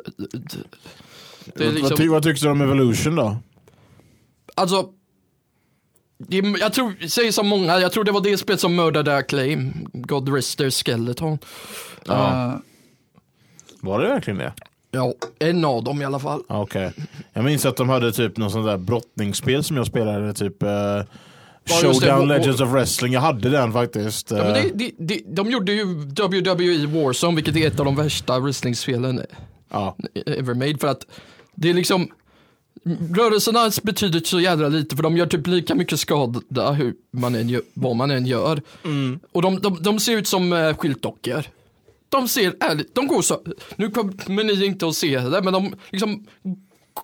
[1.55, 3.37] Det är vad, liksom, ty, vad tyckte du om Evolution då?
[4.55, 4.89] alltså,
[6.59, 10.35] jag tror, säger som många, jag tror det var det spelet som mördade Acclaim, God
[10.35, 11.37] rest their skeleton.
[12.05, 12.47] Ja.
[12.47, 12.55] Eh,
[13.81, 14.53] Var det verkligen det?
[14.93, 16.43] ja, en av dem i alla fall.
[16.47, 16.91] Okej.
[17.33, 20.69] Jag minns att de hade typ någon sån där brottningsspel som jag spelade, typ uh,
[20.69, 21.05] det.
[21.65, 23.13] Showdown Legends of Wrestling.
[23.13, 24.31] Jag hade den faktiskt.
[24.31, 27.85] Ja, men eh, det, det, det, de gjorde ju WWE Warzone, vilket är ett av
[27.85, 29.21] de värsta wrestlingspelen
[29.69, 29.95] ja.
[30.25, 30.77] ever made.
[30.77, 31.05] För att
[31.55, 32.07] det är liksom,
[33.15, 37.49] rörelserna betyder så jävla lite för de gör typ lika mycket skada hur man än
[37.49, 38.61] gör, vad man än gör.
[39.31, 41.43] Och de, de, de ser ut som uh, skyltdockor.
[42.09, 43.41] De ser ärligt, de går så,
[43.75, 46.27] nu kommer ni inte att se det, men de liksom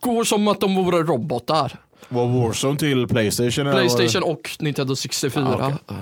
[0.01, 1.79] går som att de vore robotar.
[2.09, 3.67] Var Warzone till Playstation?
[3.67, 5.43] eller Playstation och Nintendo 64.
[5.59, 5.97] Ah, okej.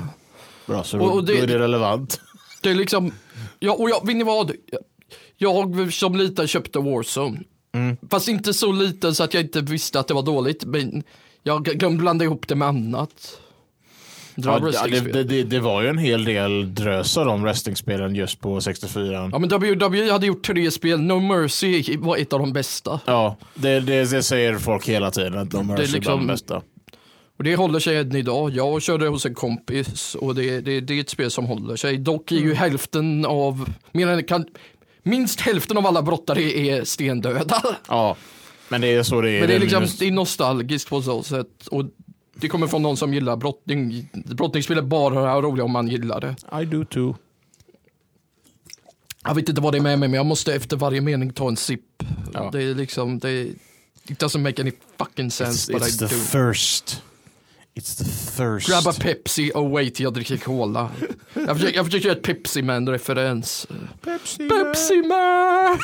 [0.66, 2.22] Bra, så Och- och det- då är det relevant.
[2.62, 3.12] Det är liksom,
[3.60, 4.52] ja, och jag, vet ni vad?
[5.38, 7.40] Jag som liten köpte Warzone.
[7.78, 7.98] Mm.
[8.10, 10.66] Fast inte så liten så att jag inte visste att det var dåligt.
[10.66, 11.04] Men
[11.44, 13.40] jag glömde blanda ihop det med annat.
[14.40, 14.60] Ja,
[14.90, 19.30] det, det, det, var ju en hel del drös av de wrestlingspelen just på 64.
[19.32, 23.00] Ja men WWE hade gjort tre spel, No Mercy var ett av de bästa.
[23.06, 26.28] Ja, det, det, säger folk hela tiden att de är, Det är liksom- bland de
[26.28, 26.62] bästa.
[27.38, 28.52] Och det håller sig än idag.
[28.52, 31.98] Jag körde hos en kompis och det, det, det är ett spel som håller sig.
[31.98, 32.56] Dock är ju Mm.
[32.58, 34.46] hälften av, mer än, kan,
[35.08, 37.62] minst hälften av alla brottare är stendöda.
[37.88, 38.16] Ja,
[38.70, 39.40] men det är så det är.
[39.40, 41.68] Men det är, liksom, det är nostalgiskt på så sätt.
[41.68, 41.86] Och
[42.36, 44.10] det kommer från någon som gillar brottning.
[44.14, 46.62] Brottningsspel är bara roliga om man gillar det.
[46.62, 47.16] I do too.
[49.24, 51.48] Jag vet inte vad det är med mig, men jag måste efter varje mening ta
[51.48, 51.82] en sip.
[52.34, 52.50] Ja.
[52.52, 53.42] Det är liksom, det
[54.10, 56.22] it doesn't make any fucking sense, It's, but it's I the do.
[56.52, 57.02] thirst.
[57.78, 58.68] It's the thirst.
[58.70, 60.90] Grabba Pepsi och wait till jag dricker cola.
[61.34, 63.68] jag, försöker, jag försöker göra ett Pepsi Man-referens.
[64.02, 64.50] Pepsi.
[64.50, 65.80] Pepsi Man!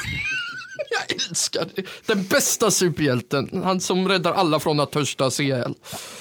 [0.89, 1.84] Jag älskar det.
[2.06, 3.62] Den bästa superhjälten.
[3.63, 5.74] Han som räddar alla från att törstas ihjäl.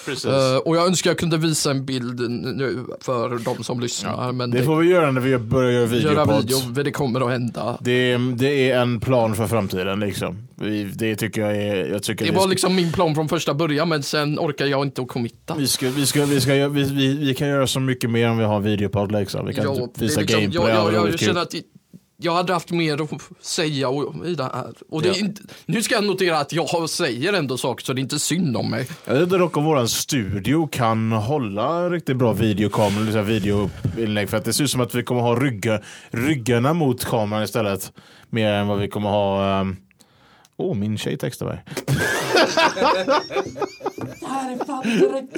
[0.06, 0.24] Precis.
[0.24, 4.32] Eh, och jag önskar jag kunde visa en bild nu för de som lyssnar.
[4.32, 6.44] men det det, får vi göra när vi börjar göra göra videopods.
[6.44, 7.78] video, för det kommer att hända.
[7.80, 10.48] Det, är- det är en plan för framtiden liksom.
[10.94, 11.86] Det tycker jag är...
[11.86, 14.82] Jag tycker Det var ska, liksom min plan från första början, men sen orkar jag
[14.86, 15.54] inte att committa.
[15.58, 18.28] vi, ska, vi, ska, vi, ska, göra- vi, vi, vi kan göra så mycket mer
[18.30, 19.46] om vi har videopodd liksom.
[19.46, 20.68] Vi kan Ja, det är visa liksom, gameplay.
[20.74, 21.18] jag, jag, jag, kul.
[21.18, 21.54] känner att
[22.22, 24.72] jag hade haft mer att säga och, i det här.
[24.88, 25.18] Och det är Ja.
[25.18, 28.56] inte, nu ska jag notera att jag säger ändå saker så det är inte synd
[28.56, 28.88] om mig.
[29.04, 34.30] Jag vet inte dock om våran studio kan hålla riktigt bra videokamera, liksom videoinlägg.
[34.30, 35.80] För att det ser ut som att vi kommer ha rygga,
[36.10, 37.92] ryggarna mot kameran istället.
[38.30, 39.60] Mer än vad vi kommer ha...
[39.60, 39.76] Um...
[40.56, 41.64] Oh, min tjej textar mig.
[44.20, 45.34] Det här är fan inte rätt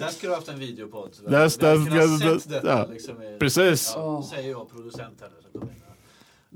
[0.00, 1.10] Där skulle du haft en videopodd.
[1.28, 2.86] Där- kunnat där- sett detta, ja.
[2.92, 3.92] liksom, i- Precis.
[3.96, 5.30] Ja, säger jag, producent här.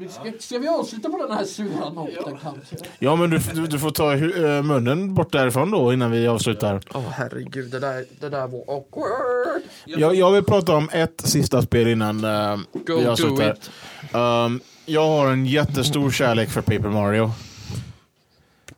[0.09, 2.77] Ska, ska vi avsluta på den här sura noten kanske?
[2.99, 6.81] Ja, men du, du, du får ta eh, munnen bort därifrån då innan vi avslutar.
[6.95, 9.63] Åh herregud, det där, det där var awkward.
[9.85, 12.57] Jag, jag vill prata om ett sista spel innan uh,
[12.87, 13.53] Go vi do avslutar.
[13.53, 13.71] it.
[14.15, 17.31] Um, jag har en jättestor kärlek för Paper Mario.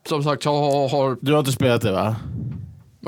[0.08, 2.16] Som sagt, jag har, har, Du har inte spelat det va?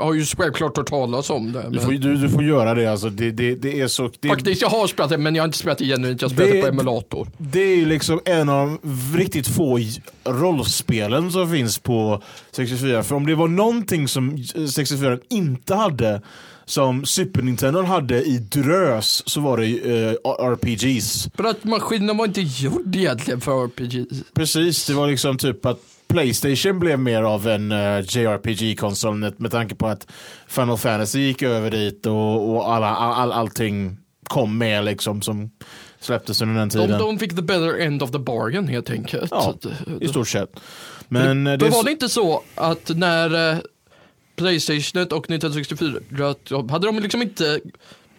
[0.01, 1.61] Jag har ju självklart hört talas om det.
[1.63, 3.09] Du Men får, du, du får göra det alltså.
[3.09, 4.11] Det, det, det är så...
[4.19, 6.21] Det, Faktiskt, jag har spelat det men jag har inte spelat det genuint.
[6.21, 7.27] Jag har spelat Det- på emulator.
[7.37, 9.79] Det är ju liksom en av de riktigt få
[10.23, 13.03] rollspelen som finns på 64.
[13.03, 16.21] För om det var någonting som 64 inte hade,
[16.65, 20.11] som Super Nintendo hade i drös, så var det uh,
[20.53, 21.29] RPGs.
[21.35, 24.05] För att maskinen var inte gjord egentligen för RPG.
[24.33, 25.79] Precis, det var liksom typ att
[26.11, 30.07] Playstation blev mer av en uh, JRPG-konsol med, med tanke på att
[30.47, 35.51] Final Fantasy gick över dit och, och alla, all, all, allting kom med liksom som
[35.99, 36.99] släpptes under den De, tiden.
[36.99, 39.31] de fick the better end of the bargain helt enkelt.
[39.31, 39.55] Ja,
[40.01, 40.59] I stort sett.
[41.07, 43.57] Men eh, Då det, var det inte så att när eh,
[44.35, 47.59] Playstation och Nintendo 64, att- hade de liksom inte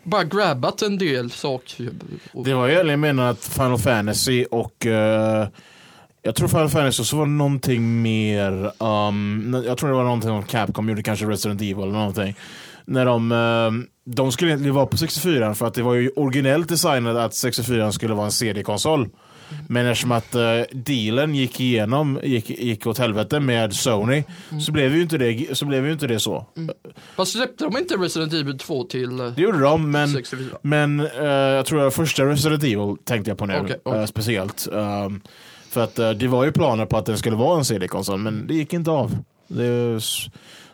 [0.02, 1.90] bara grabbat en del saker?
[2.44, 5.48] Det var egentligen menat att Final Fantasy och eh,
[6.22, 10.30] jag tror Final Fantasy så var det någonting mer, um, jag tror det var någonting
[10.30, 12.36] som Capcom gjorde, kanske Resident Evil eller någonting.
[12.84, 16.68] När de, eh, de skulle egentligen vara på 64 för att det var ju originellt
[16.68, 19.08] designat att 64 skulle vara en CD-konsol.
[19.68, 24.24] Men eftersom att uh, dealen gick igenom, gick, gick åt helvete med Sony,
[24.60, 25.64] så blev ju inte det så.
[25.64, 26.46] Blev ju inte det så.
[27.16, 30.58] Fast släppte de inte Resident Evil 2 till eh, Det gjorde de, men 64?
[30.62, 34.00] Men eh, jag tror att första Resident Evil tänkte jag på nu, okej.
[34.00, 34.68] eh, speciellt.
[34.72, 35.20] Um,
[35.72, 38.46] för att eh, det var ju planer på att den skulle vara en CD-konsol, men
[38.46, 39.16] det gick inte av.
[39.48, 40.00] Det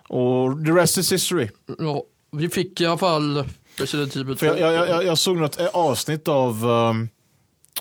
[0.08, 1.48] och the rest is history.
[1.78, 3.44] Ja, vi fick i alla fall
[3.76, 4.38] Resident Evil 2.
[4.38, 7.08] För jag, jag, jag, jag såg något eh, avsnitt av, um,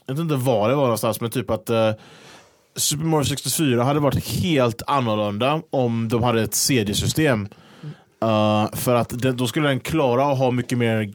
[0.06, 1.92] jag vet inte var det var någonstans, men typ att eh,
[2.76, 7.48] Super Mario 64 hade varit helt annorlunda om de hade ett CD-system.
[8.24, 11.14] Uh, för att den, då skulle den klara att ha mycket mer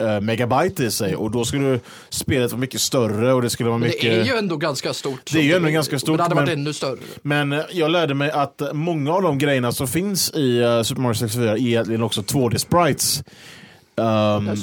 [0.00, 3.78] eh, megabyte i sig och då skulle spelet vara mycket större och det skulle vara
[3.78, 4.02] Men mycket...
[4.02, 5.30] det är ju ändå ganska stort.
[5.32, 6.98] Det är ju ändå ganska stort, Men det hade varit men- ännu större.
[7.22, 11.02] Men eh, jag lärde mig att många av de grejerna som finns i eh, Super
[11.02, 13.24] Mario 64 är egentligen också 2D-sprites.
[13.96, 14.56] Um,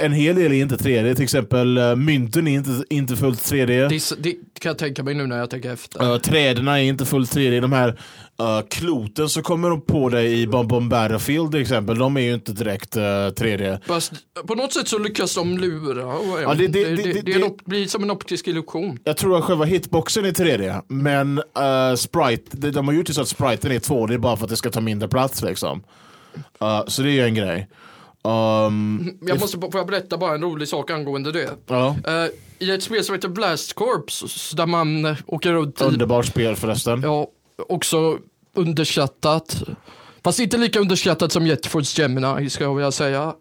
[0.00, 3.88] en hel del är inte 3D, till exempel uh, mynten är inte, inte fullt 3D.
[3.88, 6.12] Det, det kan jag tänka mig nu när jag tänker efter.
[6.12, 7.60] Uh, träden är inte fullt 3D.
[7.60, 11.98] De här uh, kloten som kommer upp på dig i Bomb Bomb Battlefield till exempel,
[11.98, 13.78] de är ju inte direkt uh, 3D.
[13.86, 14.12] Fast
[14.46, 16.14] på något sätt så lyckas de lura.
[16.42, 18.98] Ja, det- det- det, det- det, blir som en optisk illusion.
[19.04, 23.14] Jag tror att själva hitboxen är 3D, men uh, sprite, de, de har gjort det
[23.14, 25.82] så att spriten är 2D bara för att det ska ta mindre plats liksom.
[26.62, 27.68] Uh, så det är ju en grej.
[28.24, 31.50] Um, Jag måste, får jag berätta bara en rolig sak angående det?
[31.66, 35.84] ja, Eh, I ett spel som heter Blast Corps, där man eh, åker runt i,
[35.84, 37.02] underbart spel förresten.
[37.02, 37.26] ja,
[37.68, 38.18] också
[38.54, 39.62] underskattat.
[40.24, 43.34] Fast inte lika underskattat som Jet Force Gemini, ska jag vilja säga.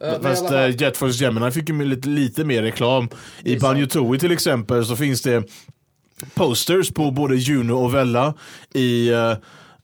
[0.00, 3.08] Eh, Fast uh, Jet Force Gemini fick ju lite, lite mer reklam.
[3.44, 5.44] I är Banjo Tooie till exempel så finns det
[6.34, 8.34] posters på både Juno och Vella
[8.74, 9.36] i uh,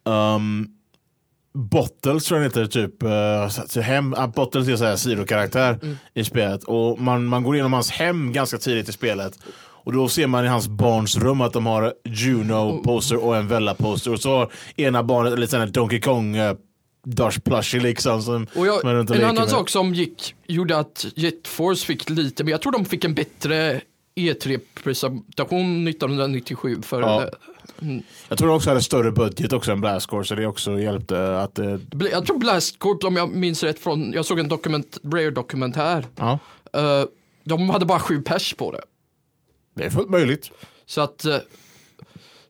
[0.04, 0.68] um,
[1.58, 3.02] Bottles tror jag heter, typ.
[3.02, 5.96] Uh, hem, uh, Bottles är så här sidokaraktär Mm.
[6.14, 6.64] i spelet.
[6.64, 9.38] Och man, man går igenom hans hem ganska tidigt i spelet.
[9.56, 14.12] Och då ser man i hans barns rum att de har Juno-poster och en Vella-poster.
[14.12, 16.54] Och så har ena barnet lite sån här Donkey Kong uh,
[17.06, 18.22] Dash plushie liksom.
[18.22, 19.48] Som, Och jag, som en annan med.
[19.48, 23.14] sak som gick, gjorde att Jet Force fick lite, men jag tror de fick en
[23.14, 23.80] bättre
[24.16, 27.28] E3-presentation 1997 för Ja.
[27.82, 27.88] Eh,
[28.28, 31.58] Jag tror också hade större budget också än Blast Corps, så det också hjälpte att
[31.58, 31.76] eh,
[32.12, 36.06] Jag tror Blast Corp, om jag minns rätt från, jag såg en dokument, Rare-dokumentär.
[36.16, 36.38] ja,
[36.72, 37.04] Eh,
[37.44, 38.80] de hade bara sju pers på det.
[39.74, 40.50] det är fullt möjligt.
[40.86, 41.36] Så att, eh,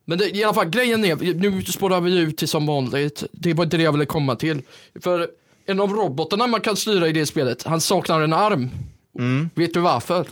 [0.05, 3.25] men det, i alla fall grejen är, nu spårar vi ut till som vanligt.
[3.33, 4.63] Det var inte det jag ville komma till.
[5.01, 5.29] För
[5.67, 8.71] en av robotarna man kan styra i det spelet, han saknar en arm.
[9.19, 9.51] Mm.
[9.55, 10.27] Vet du varför?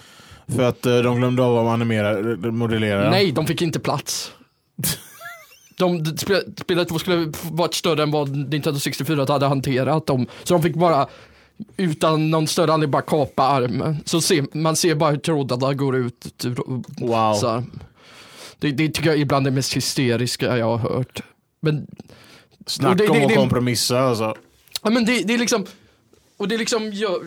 [0.48, 3.10] För att eh, de glömde av att animera, modellera.
[3.10, 4.32] Nej, de fick inte plats.
[5.76, 6.16] De,
[6.60, 10.26] spelet skulle varit större än vad Nintendo 64 hade hanterat dem.
[10.44, 11.08] Så de fick bara,
[11.76, 13.96] utan någon större anledning, bara kapa armen.
[14.04, 16.44] Så ser, man ser bara hur trådarna går ut.
[17.00, 17.34] Wow.
[17.34, 17.62] Så,
[18.58, 21.22] det, det tycker jag är bland det mest hysteriska jag har hört.
[21.60, 21.86] Men,
[22.66, 24.34] Snacka det- om det- att kompromissa alltså.
[24.82, 25.66] ja, men det, det är liksom,
[26.36, 27.20] och det liksom gör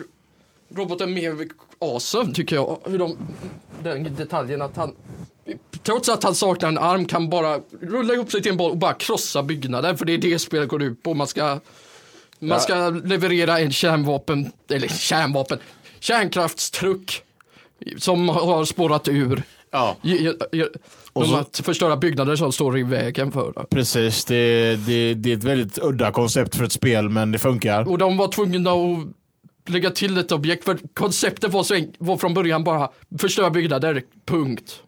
[0.74, 1.36] roboten mer
[1.78, 2.78] awesome tycker jag.
[2.84, 3.16] Hur de,
[3.82, 4.92] den detaljen att han,
[5.86, 8.76] trots att han saknar en arm kan bara rulla ihop sig till en boll och
[8.78, 9.94] bara krossa byggnader.
[9.94, 11.14] För det är det spelet går ut på.
[11.14, 11.60] Man ska, man
[12.48, 12.58] Ja.
[12.58, 15.58] ska leverera en kärnvapen, eller kärnvapen,
[16.00, 17.22] kärnkraftstruck
[17.98, 19.42] som har spårat ur.
[19.70, 20.66] Ja, Ge- ge-
[21.12, 23.64] Och så- att förstöra byggnader som står i vägen för det.
[23.70, 24.24] precis.
[24.24, 27.88] Det, det, det är ett väldigt udda koncept för ett spel, men det funkar.
[27.88, 29.06] Och de var tvungna att
[29.72, 34.82] lägga till ett objekt för konceptet var, så var från början bara förstöra byggnader, punkt.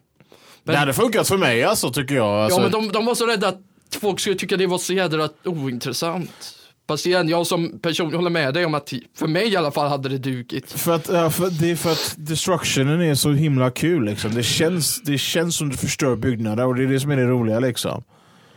[0.63, 2.27] Men- det hade funkat för mig alltså, tycker jag.
[2.27, 3.61] Alltså, ja men de, de var så rädda att
[4.01, 6.55] folk skulle tycka det var så jädra ointressant.
[6.87, 9.89] Fast igen, jag som person håller med dig om att för mig i alla fall
[9.89, 10.71] hade det dugit.
[10.71, 14.05] För att, ja, för, det är för att destructionen är så himla kul.
[14.05, 14.35] Liksom.
[14.35, 17.25] Det, känns, det känns som du förstör byggnader och det är det som är det
[17.25, 17.59] roliga.
[17.59, 18.03] Liksom.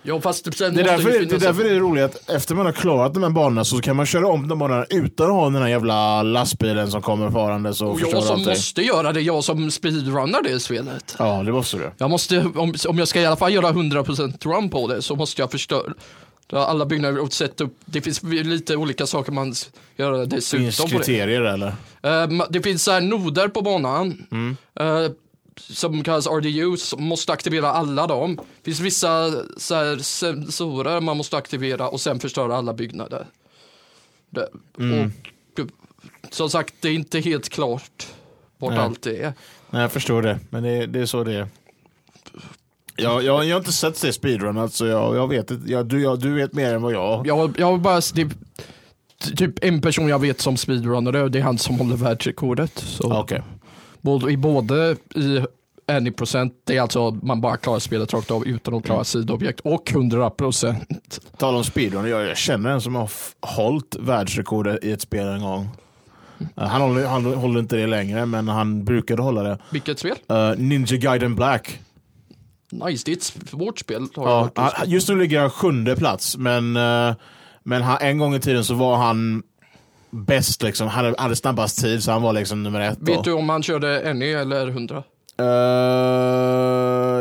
[0.03, 2.55] Ja fast sen Det är, därför, det, det är därför det är roligt att efter
[2.55, 5.33] man har klarat de här banorna så kan man köra om de banorna utan att
[5.33, 8.49] ha den här jävla lastbilen som kommer farandes och, och jag som allting.
[8.49, 11.17] måste göra det, jag som speedrunnar det spelet.
[11.19, 11.91] Ja, det måste du.
[11.99, 15.17] Jag måste, om, om jag ska i alla fall göra 100% run på det så
[15.17, 15.93] måste jag förstöra
[16.53, 19.55] alla byggnader och sätta upp, det finns lite olika saker man
[19.97, 21.75] göra dessutom Finns kriterier eller?
[22.03, 24.57] Eh, det finns så här noder på banan Mm.
[25.57, 26.27] Som kallas
[26.79, 28.37] som måste aktivera alla dem.
[28.37, 33.27] Det finns vissa så här, sensorer man måste aktivera och sen förstöra alla byggnader.
[34.31, 34.49] Det,
[34.79, 35.13] Mm.
[35.59, 35.61] och,
[36.31, 38.07] som sagt, det är inte helt klart
[38.59, 38.81] vart Nej.
[38.81, 39.33] allt är.
[39.71, 40.39] Nej, jag förstår det.
[40.51, 41.49] Men det, det är så det är.
[42.97, 45.51] Jag, jag, jag har inte sett det speedrun, alltså jag, jag vet.
[45.67, 47.27] Jag, du, jag, du vet mer än vad jag.
[47.27, 48.31] Jag, jag har bara, det,
[49.37, 52.79] typ en person jag vet som speedrunnare, det är han som håller världsrekordet.
[52.79, 53.13] Så.
[53.21, 53.39] Okej.
[53.39, 53.62] Både,
[54.31, 55.45] i både i
[55.87, 59.61] any procent, det är alltså man bara klarar spelet rakt av utan att klara sidoobjekt
[59.61, 61.21] och 100 procent.
[61.39, 65.41] Tala om speedrun, jag, jag känner en som har hållit världsrekordet i ett spel en
[65.43, 65.69] gång.
[66.41, 69.59] Uh, Han håller, han håller inte det längre, men han brukade hålla det.
[69.71, 70.17] Vilket spel?
[70.33, 71.81] Uh, Ninja Gaiden Black.
[72.73, 74.07] Nice, det är ett svårt spel.
[74.17, 77.15] Ja, han- just nu ligger han sjunde plats, men, uh,
[77.63, 79.43] men han, en gång i tiden så var han
[80.13, 80.63] bäst.
[80.63, 80.89] Liksom.
[80.89, 82.99] Han hade, hade snabbast tid, så han var liksom nummer ett.
[83.01, 83.13] då.
[83.13, 85.03] Vet du om han körde any eller 100?
[85.39, 85.45] Eh,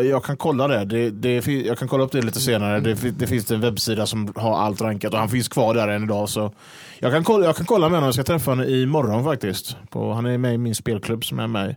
[0.09, 0.85] jag kan kolla det.
[0.85, 2.79] det, det jag kan kolla upp det lite senare.
[2.79, 6.03] Det, det finns en webbsida som har allt rankat och han finns kvar där än
[6.03, 6.29] idag.
[6.29, 6.51] Så
[6.99, 8.07] jag, kan kolla, jag kan kolla med honom.
[8.07, 9.77] Jag ska träffa honom imorgon faktiskt.
[9.89, 11.75] På, han är med i min spelklubb som är med.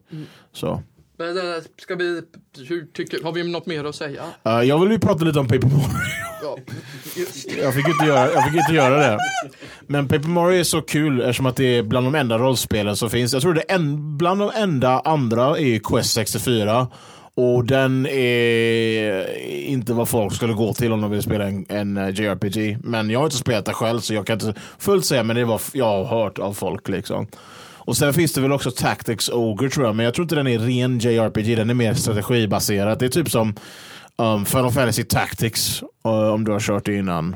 [0.52, 0.82] Så.
[1.16, 2.22] Men, äh, ska vi,
[2.68, 4.22] hur tycker, har vi något mer att säga?
[4.44, 5.84] Eh, jag vill ju prata lite om Paper Mario.
[6.42, 6.58] Ja.
[7.62, 9.18] Jag fick inte göra, jag fick inte göra det.
[9.86, 13.10] Men Paper Mario är så kul eftersom att det är bland de enda rollspelen som
[13.10, 13.32] finns.
[13.32, 16.88] Jag tror det är en, bland de enda andra är Quest 64.
[17.36, 21.96] Och den är inte vad folk skulle gå till om de vill spela en, en
[21.96, 22.78] eh, JRPG.
[22.82, 25.42] Men jag har inte spelat det själv så jag kan inte fullt säga men det
[25.42, 26.88] är vad jag har hört av folk.
[26.88, 27.26] liksom.
[27.86, 30.46] Och sen finns det väl också Tactics Ogre tror jag, men jag tror inte den
[30.46, 32.98] är ren JRPG, den är mer strategibaserad.
[32.98, 33.54] Det är typ som
[34.16, 37.34] um, Final Fantasy Tactics, uh, om du har kört det innan.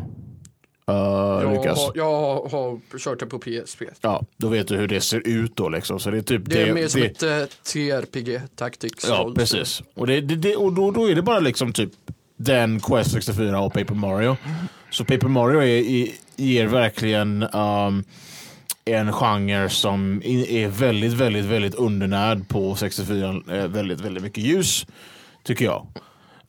[0.90, 1.78] Uh, Jag, Lukas.
[1.78, 3.82] har, jag har, har kört det på PSP.
[4.00, 6.00] Ja, då vet du hur det ser ut då liksom.
[6.00, 9.06] Så det är typ Det är mer som det- ett eh, TRPG, Tactics.
[9.08, 9.34] Ja, rollspel.
[9.34, 9.82] precis.
[9.94, 11.90] Och, det, det, det, och då, då är det bara liksom typ
[12.36, 14.36] den Quest 64 och Paper Mario.
[14.90, 18.04] Så Paper Mario är, i- ger verkligen um,
[18.94, 23.42] en genre som är väldigt, väldigt, väldigt undernärd på 64.
[23.50, 24.86] eh, Väldigt, väldigt mycket ljus,
[25.44, 25.86] tycker jag.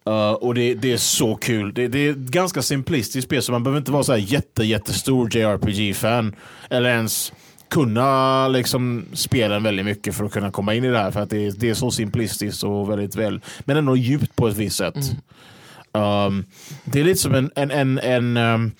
[0.10, 1.74] Uh, och det, det är så kul.
[1.74, 4.64] Det, det är ett ganska simplistiskt spel, så man behöver inte vara så här jätte,
[4.64, 6.36] jättestor JRPG-fan.
[6.70, 7.34] Eller ens
[7.70, 11.12] kunna liksom spela den väldigt mycket för att kunna komma in i det här.
[11.12, 14.48] För att det, är- det är så simplistiskt och väldigt väl, men ändå djupt på
[14.48, 14.96] ett visst sätt.
[15.92, 16.46] Um,
[16.86, 18.72] det är lite som en, en, en, en, um,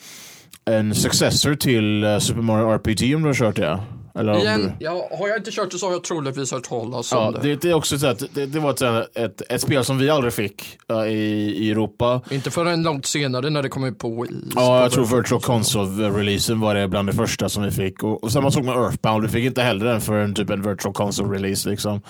[0.78, 3.80] en successor till uh, Super Mario RPG om du har kört det.
[4.16, 4.46] Eller om du...
[4.46, 7.32] Igen, ja, har jag inte kört det så har jag troligtvis hört talas om Ja,
[7.32, 7.50] det.
[7.50, 10.10] det, det är också så att det, det var ett, ett, ett spel som vi
[10.10, 12.22] aldrig fick uh, i, i Europa.
[12.30, 14.44] Inte förrän långt senare när det kom ut på Wii.
[14.56, 18.04] Ja, jag tror Virtual Console-releasen var det bland det första som vi fick.
[18.04, 20.62] Och, och samma sak med Earthbound, vi fick inte heller den för en typ en
[20.62, 21.70] Virtual Console-release.
[21.70, 22.02] Liksom.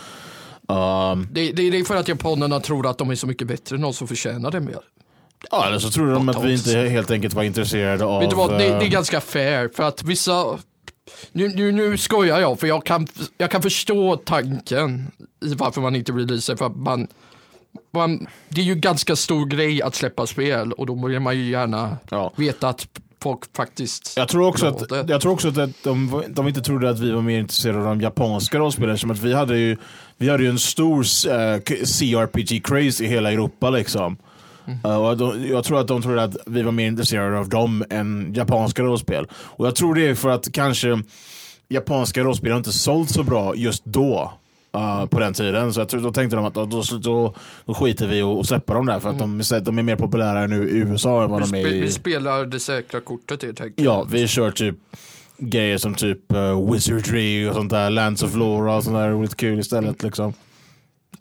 [0.67, 3.75] Um, Det, det, det är för att japanerna tror att de är så mycket bättre
[3.75, 4.79] än oss som förtjänar det mer.
[5.51, 8.21] Ja, eller så tror de att vi inte helt enkelt var intresserade av...
[8.21, 10.59] Vet du vad, det, det är eh, ganska fair för att vissa
[11.31, 15.11] nu, nu, nu skojar jag för jag kan, jag kan förstå tanken
[15.45, 17.07] i varför man inte releasar för att man,
[17.93, 21.49] man Det är ju ganska stor grej att släppa spel och då vill man ju
[21.49, 22.33] gärna Ja.
[22.35, 22.87] veta att
[23.21, 26.99] folk faktiskt Jag tror också att, jag tror också att de, de inte trodde att
[26.99, 28.97] vi var mer intresserade av de japanska rollspelen.
[28.97, 29.77] Som att vi hade ju,
[30.17, 33.69] vi hade ju en stor eh, CRPG-craze i hela Europa.
[33.69, 34.17] Liksom.
[34.83, 38.33] Och de, jag tror att de trodde att vi var mer intresserade av dem än
[38.35, 39.27] japanska rollspel.
[39.31, 41.03] Och jag tror det är för att kanske
[41.69, 44.33] japanska rollspel har inte sålt så bra just då.
[44.73, 45.73] eh, på den tiden.
[45.73, 46.65] Så jag tror, då tänkte de att då,
[47.01, 47.33] då,
[47.65, 48.99] då, skiter vi och, och släpper dem där.
[48.99, 51.73] För att de, de är mer populära nu i USA än vad vi, de är
[51.73, 51.81] i...
[51.81, 53.85] vi spelar det säkra kortet helt enkelt.
[53.85, 54.75] Ja, vi kör typ
[55.37, 59.35] grejer som typ uh, Wizardry och sånt där, Lands of Lore och sånt där roligt
[59.35, 60.33] kul istället liksom.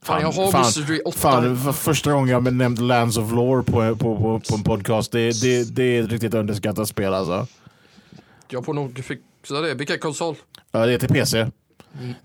[0.08, 1.18] Fan, jag har fan, Wizardry 8.
[1.18, 5.12] Fan, var första gången jag nämnt Lands of Lore på, på, på, på en podcast.
[5.12, 7.46] Det, det, det är ett riktigt underskattat spel alltså.
[8.48, 9.74] Jag får nog fixa det.
[9.74, 10.36] Vilken konsol?
[10.72, 11.46] Ja, det är till PC.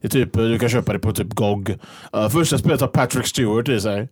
[0.01, 1.69] Det är typ, du kan köpa det på typ GOG.
[2.15, 4.09] Uh, första spelet har Patrick Stewart i sig.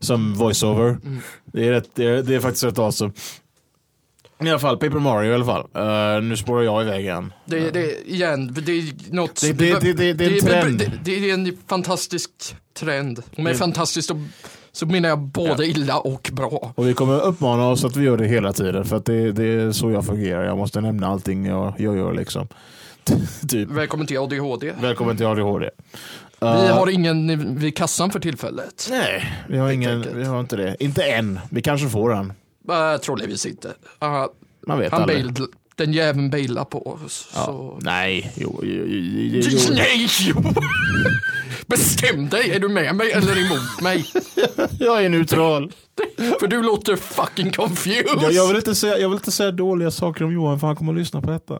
[0.00, 0.98] Som voiceover.
[1.44, 3.12] Det, är rätt, det, är, det är faktiskt rätt awesome.
[4.38, 5.66] I alla fall, Paper Mario i alla fall.
[6.18, 7.32] Uh, nu spårar jag iväg igen.
[7.44, 9.40] Det, det, igen, det är något...
[9.40, 10.92] Det- det- det- det- det är en trend.
[11.04, 12.30] Det, är en fantastisk
[12.78, 13.22] trend.
[13.36, 14.24] Och med fantastiskt så,
[14.72, 16.72] så menar jag både illa och bra.
[16.76, 19.44] Och vi kommer uppmana oss att vi gör det hela tiden för att det, det
[19.44, 20.44] är så jag fungerar.
[20.44, 22.48] Jag måste nämna allting jag, jag gör liksom.
[23.48, 23.68] typ.
[23.70, 24.72] Välkommen till ADHD.
[24.80, 25.70] Välkommen till ADHD.
[26.40, 28.88] Vi Uh, har ingen vid kassan för tillfället.
[28.90, 30.76] Nej, vi har, ingen, vi har inte det.
[30.80, 31.40] Inte än.
[31.50, 32.32] Vi kanske får den.
[32.70, 33.68] Uh, troligtvis inte.
[33.68, 34.24] Uh,
[34.66, 35.24] Man vet han aldrig.
[35.34, 37.28] bail, den jäveln bailar på oss.
[37.34, 37.44] Ja.
[37.44, 37.78] Så.
[37.82, 39.58] Nej, jo, jo, jo, jo.
[39.74, 40.34] Nej, jo!
[41.66, 44.04] Bestäm dig, är du med mig eller emot mig?
[44.78, 45.72] Jag är neutral.
[46.40, 48.06] För du låter fucking confused.
[48.22, 50.76] Jag, jag, vill inte säga, jag vill inte säga dåliga saker om Johan för han
[50.76, 51.58] kommer att lyssna på detta.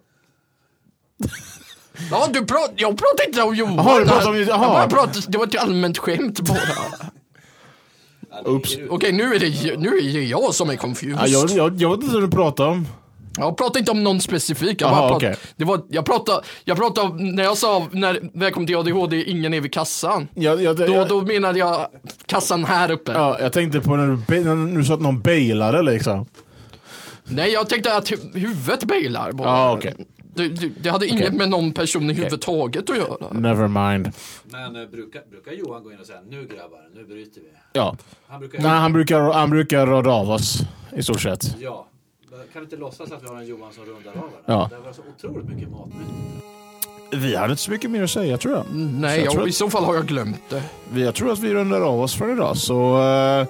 [2.11, 3.75] Ja, du prat, jag pratar inte om Johan.
[3.77, 4.59] Jaha, du pratar om- Jag jaha.
[4.69, 6.59] bara pratade, det var ett allmänt skämt bara.
[8.45, 8.77] Oops.
[8.91, 11.19] Okej, nu är det nu är det jag som är confused.
[11.21, 12.87] Ja, jag, jag, jag vet inte vad du pratar om.
[13.39, 14.81] Jag pratar inte om någon specifik.
[14.81, 15.37] Jag, bara pratar, okej.
[15.57, 19.55] det var, jag pratade, jag pratade om, när jag sa när, välkommen till ADHD, ingen
[19.55, 20.29] är vid kassan.
[20.35, 21.87] Jag, jag, Då, jag, då menade jag
[22.27, 23.13] kassan här uppe.
[23.13, 26.27] ja, jag tänkte på när du, när du sa att någon bailade liksom.
[27.25, 29.49] Nej, jag tänkte att hu- huvudet bailar bara.
[29.49, 29.95] Ja, okej.
[30.37, 31.39] Det, det, det hade inget Okej.
[31.39, 33.33] med någon person i huvud taget att göra.
[33.33, 34.13] Never mind.
[34.45, 37.47] Men eh, brukar, brukar Johan gå in och säga nu grabbar, nu bryter vi.
[37.73, 37.97] Ja.
[38.27, 40.59] Han brukar Nej, han brukar, han brukar rada av oss
[40.97, 41.57] i stort sett.
[41.61, 41.87] Ja.
[42.53, 44.39] Kan du inte låtsas att vi har en Johan som rundar av varandra?
[44.47, 44.71] Ja.
[44.71, 46.11] Det var så otroligt mycket matnyttigt.
[47.13, 48.65] Vi hade inte så mycket mer att säga tror jag.
[48.75, 50.63] Nej, jag tror jag, att- i så fall har jag glömt det.
[50.93, 52.57] Vi, jag tror att vi rundar av oss för idag.
[52.57, 52.99] Så
[53.41, 53.47] uh,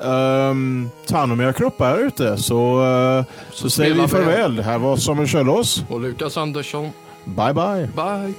[0.00, 2.36] um, ta hand om era kroppar här ute.
[2.36, 4.60] Så, uh, så, säger vi farväl.
[4.60, 5.84] Här var Samuel Kjöllås.
[5.88, 6.90] Och Lukas Andersson,
[7.24, 7.88] Bye bye.
[7.94, 8.34] bye.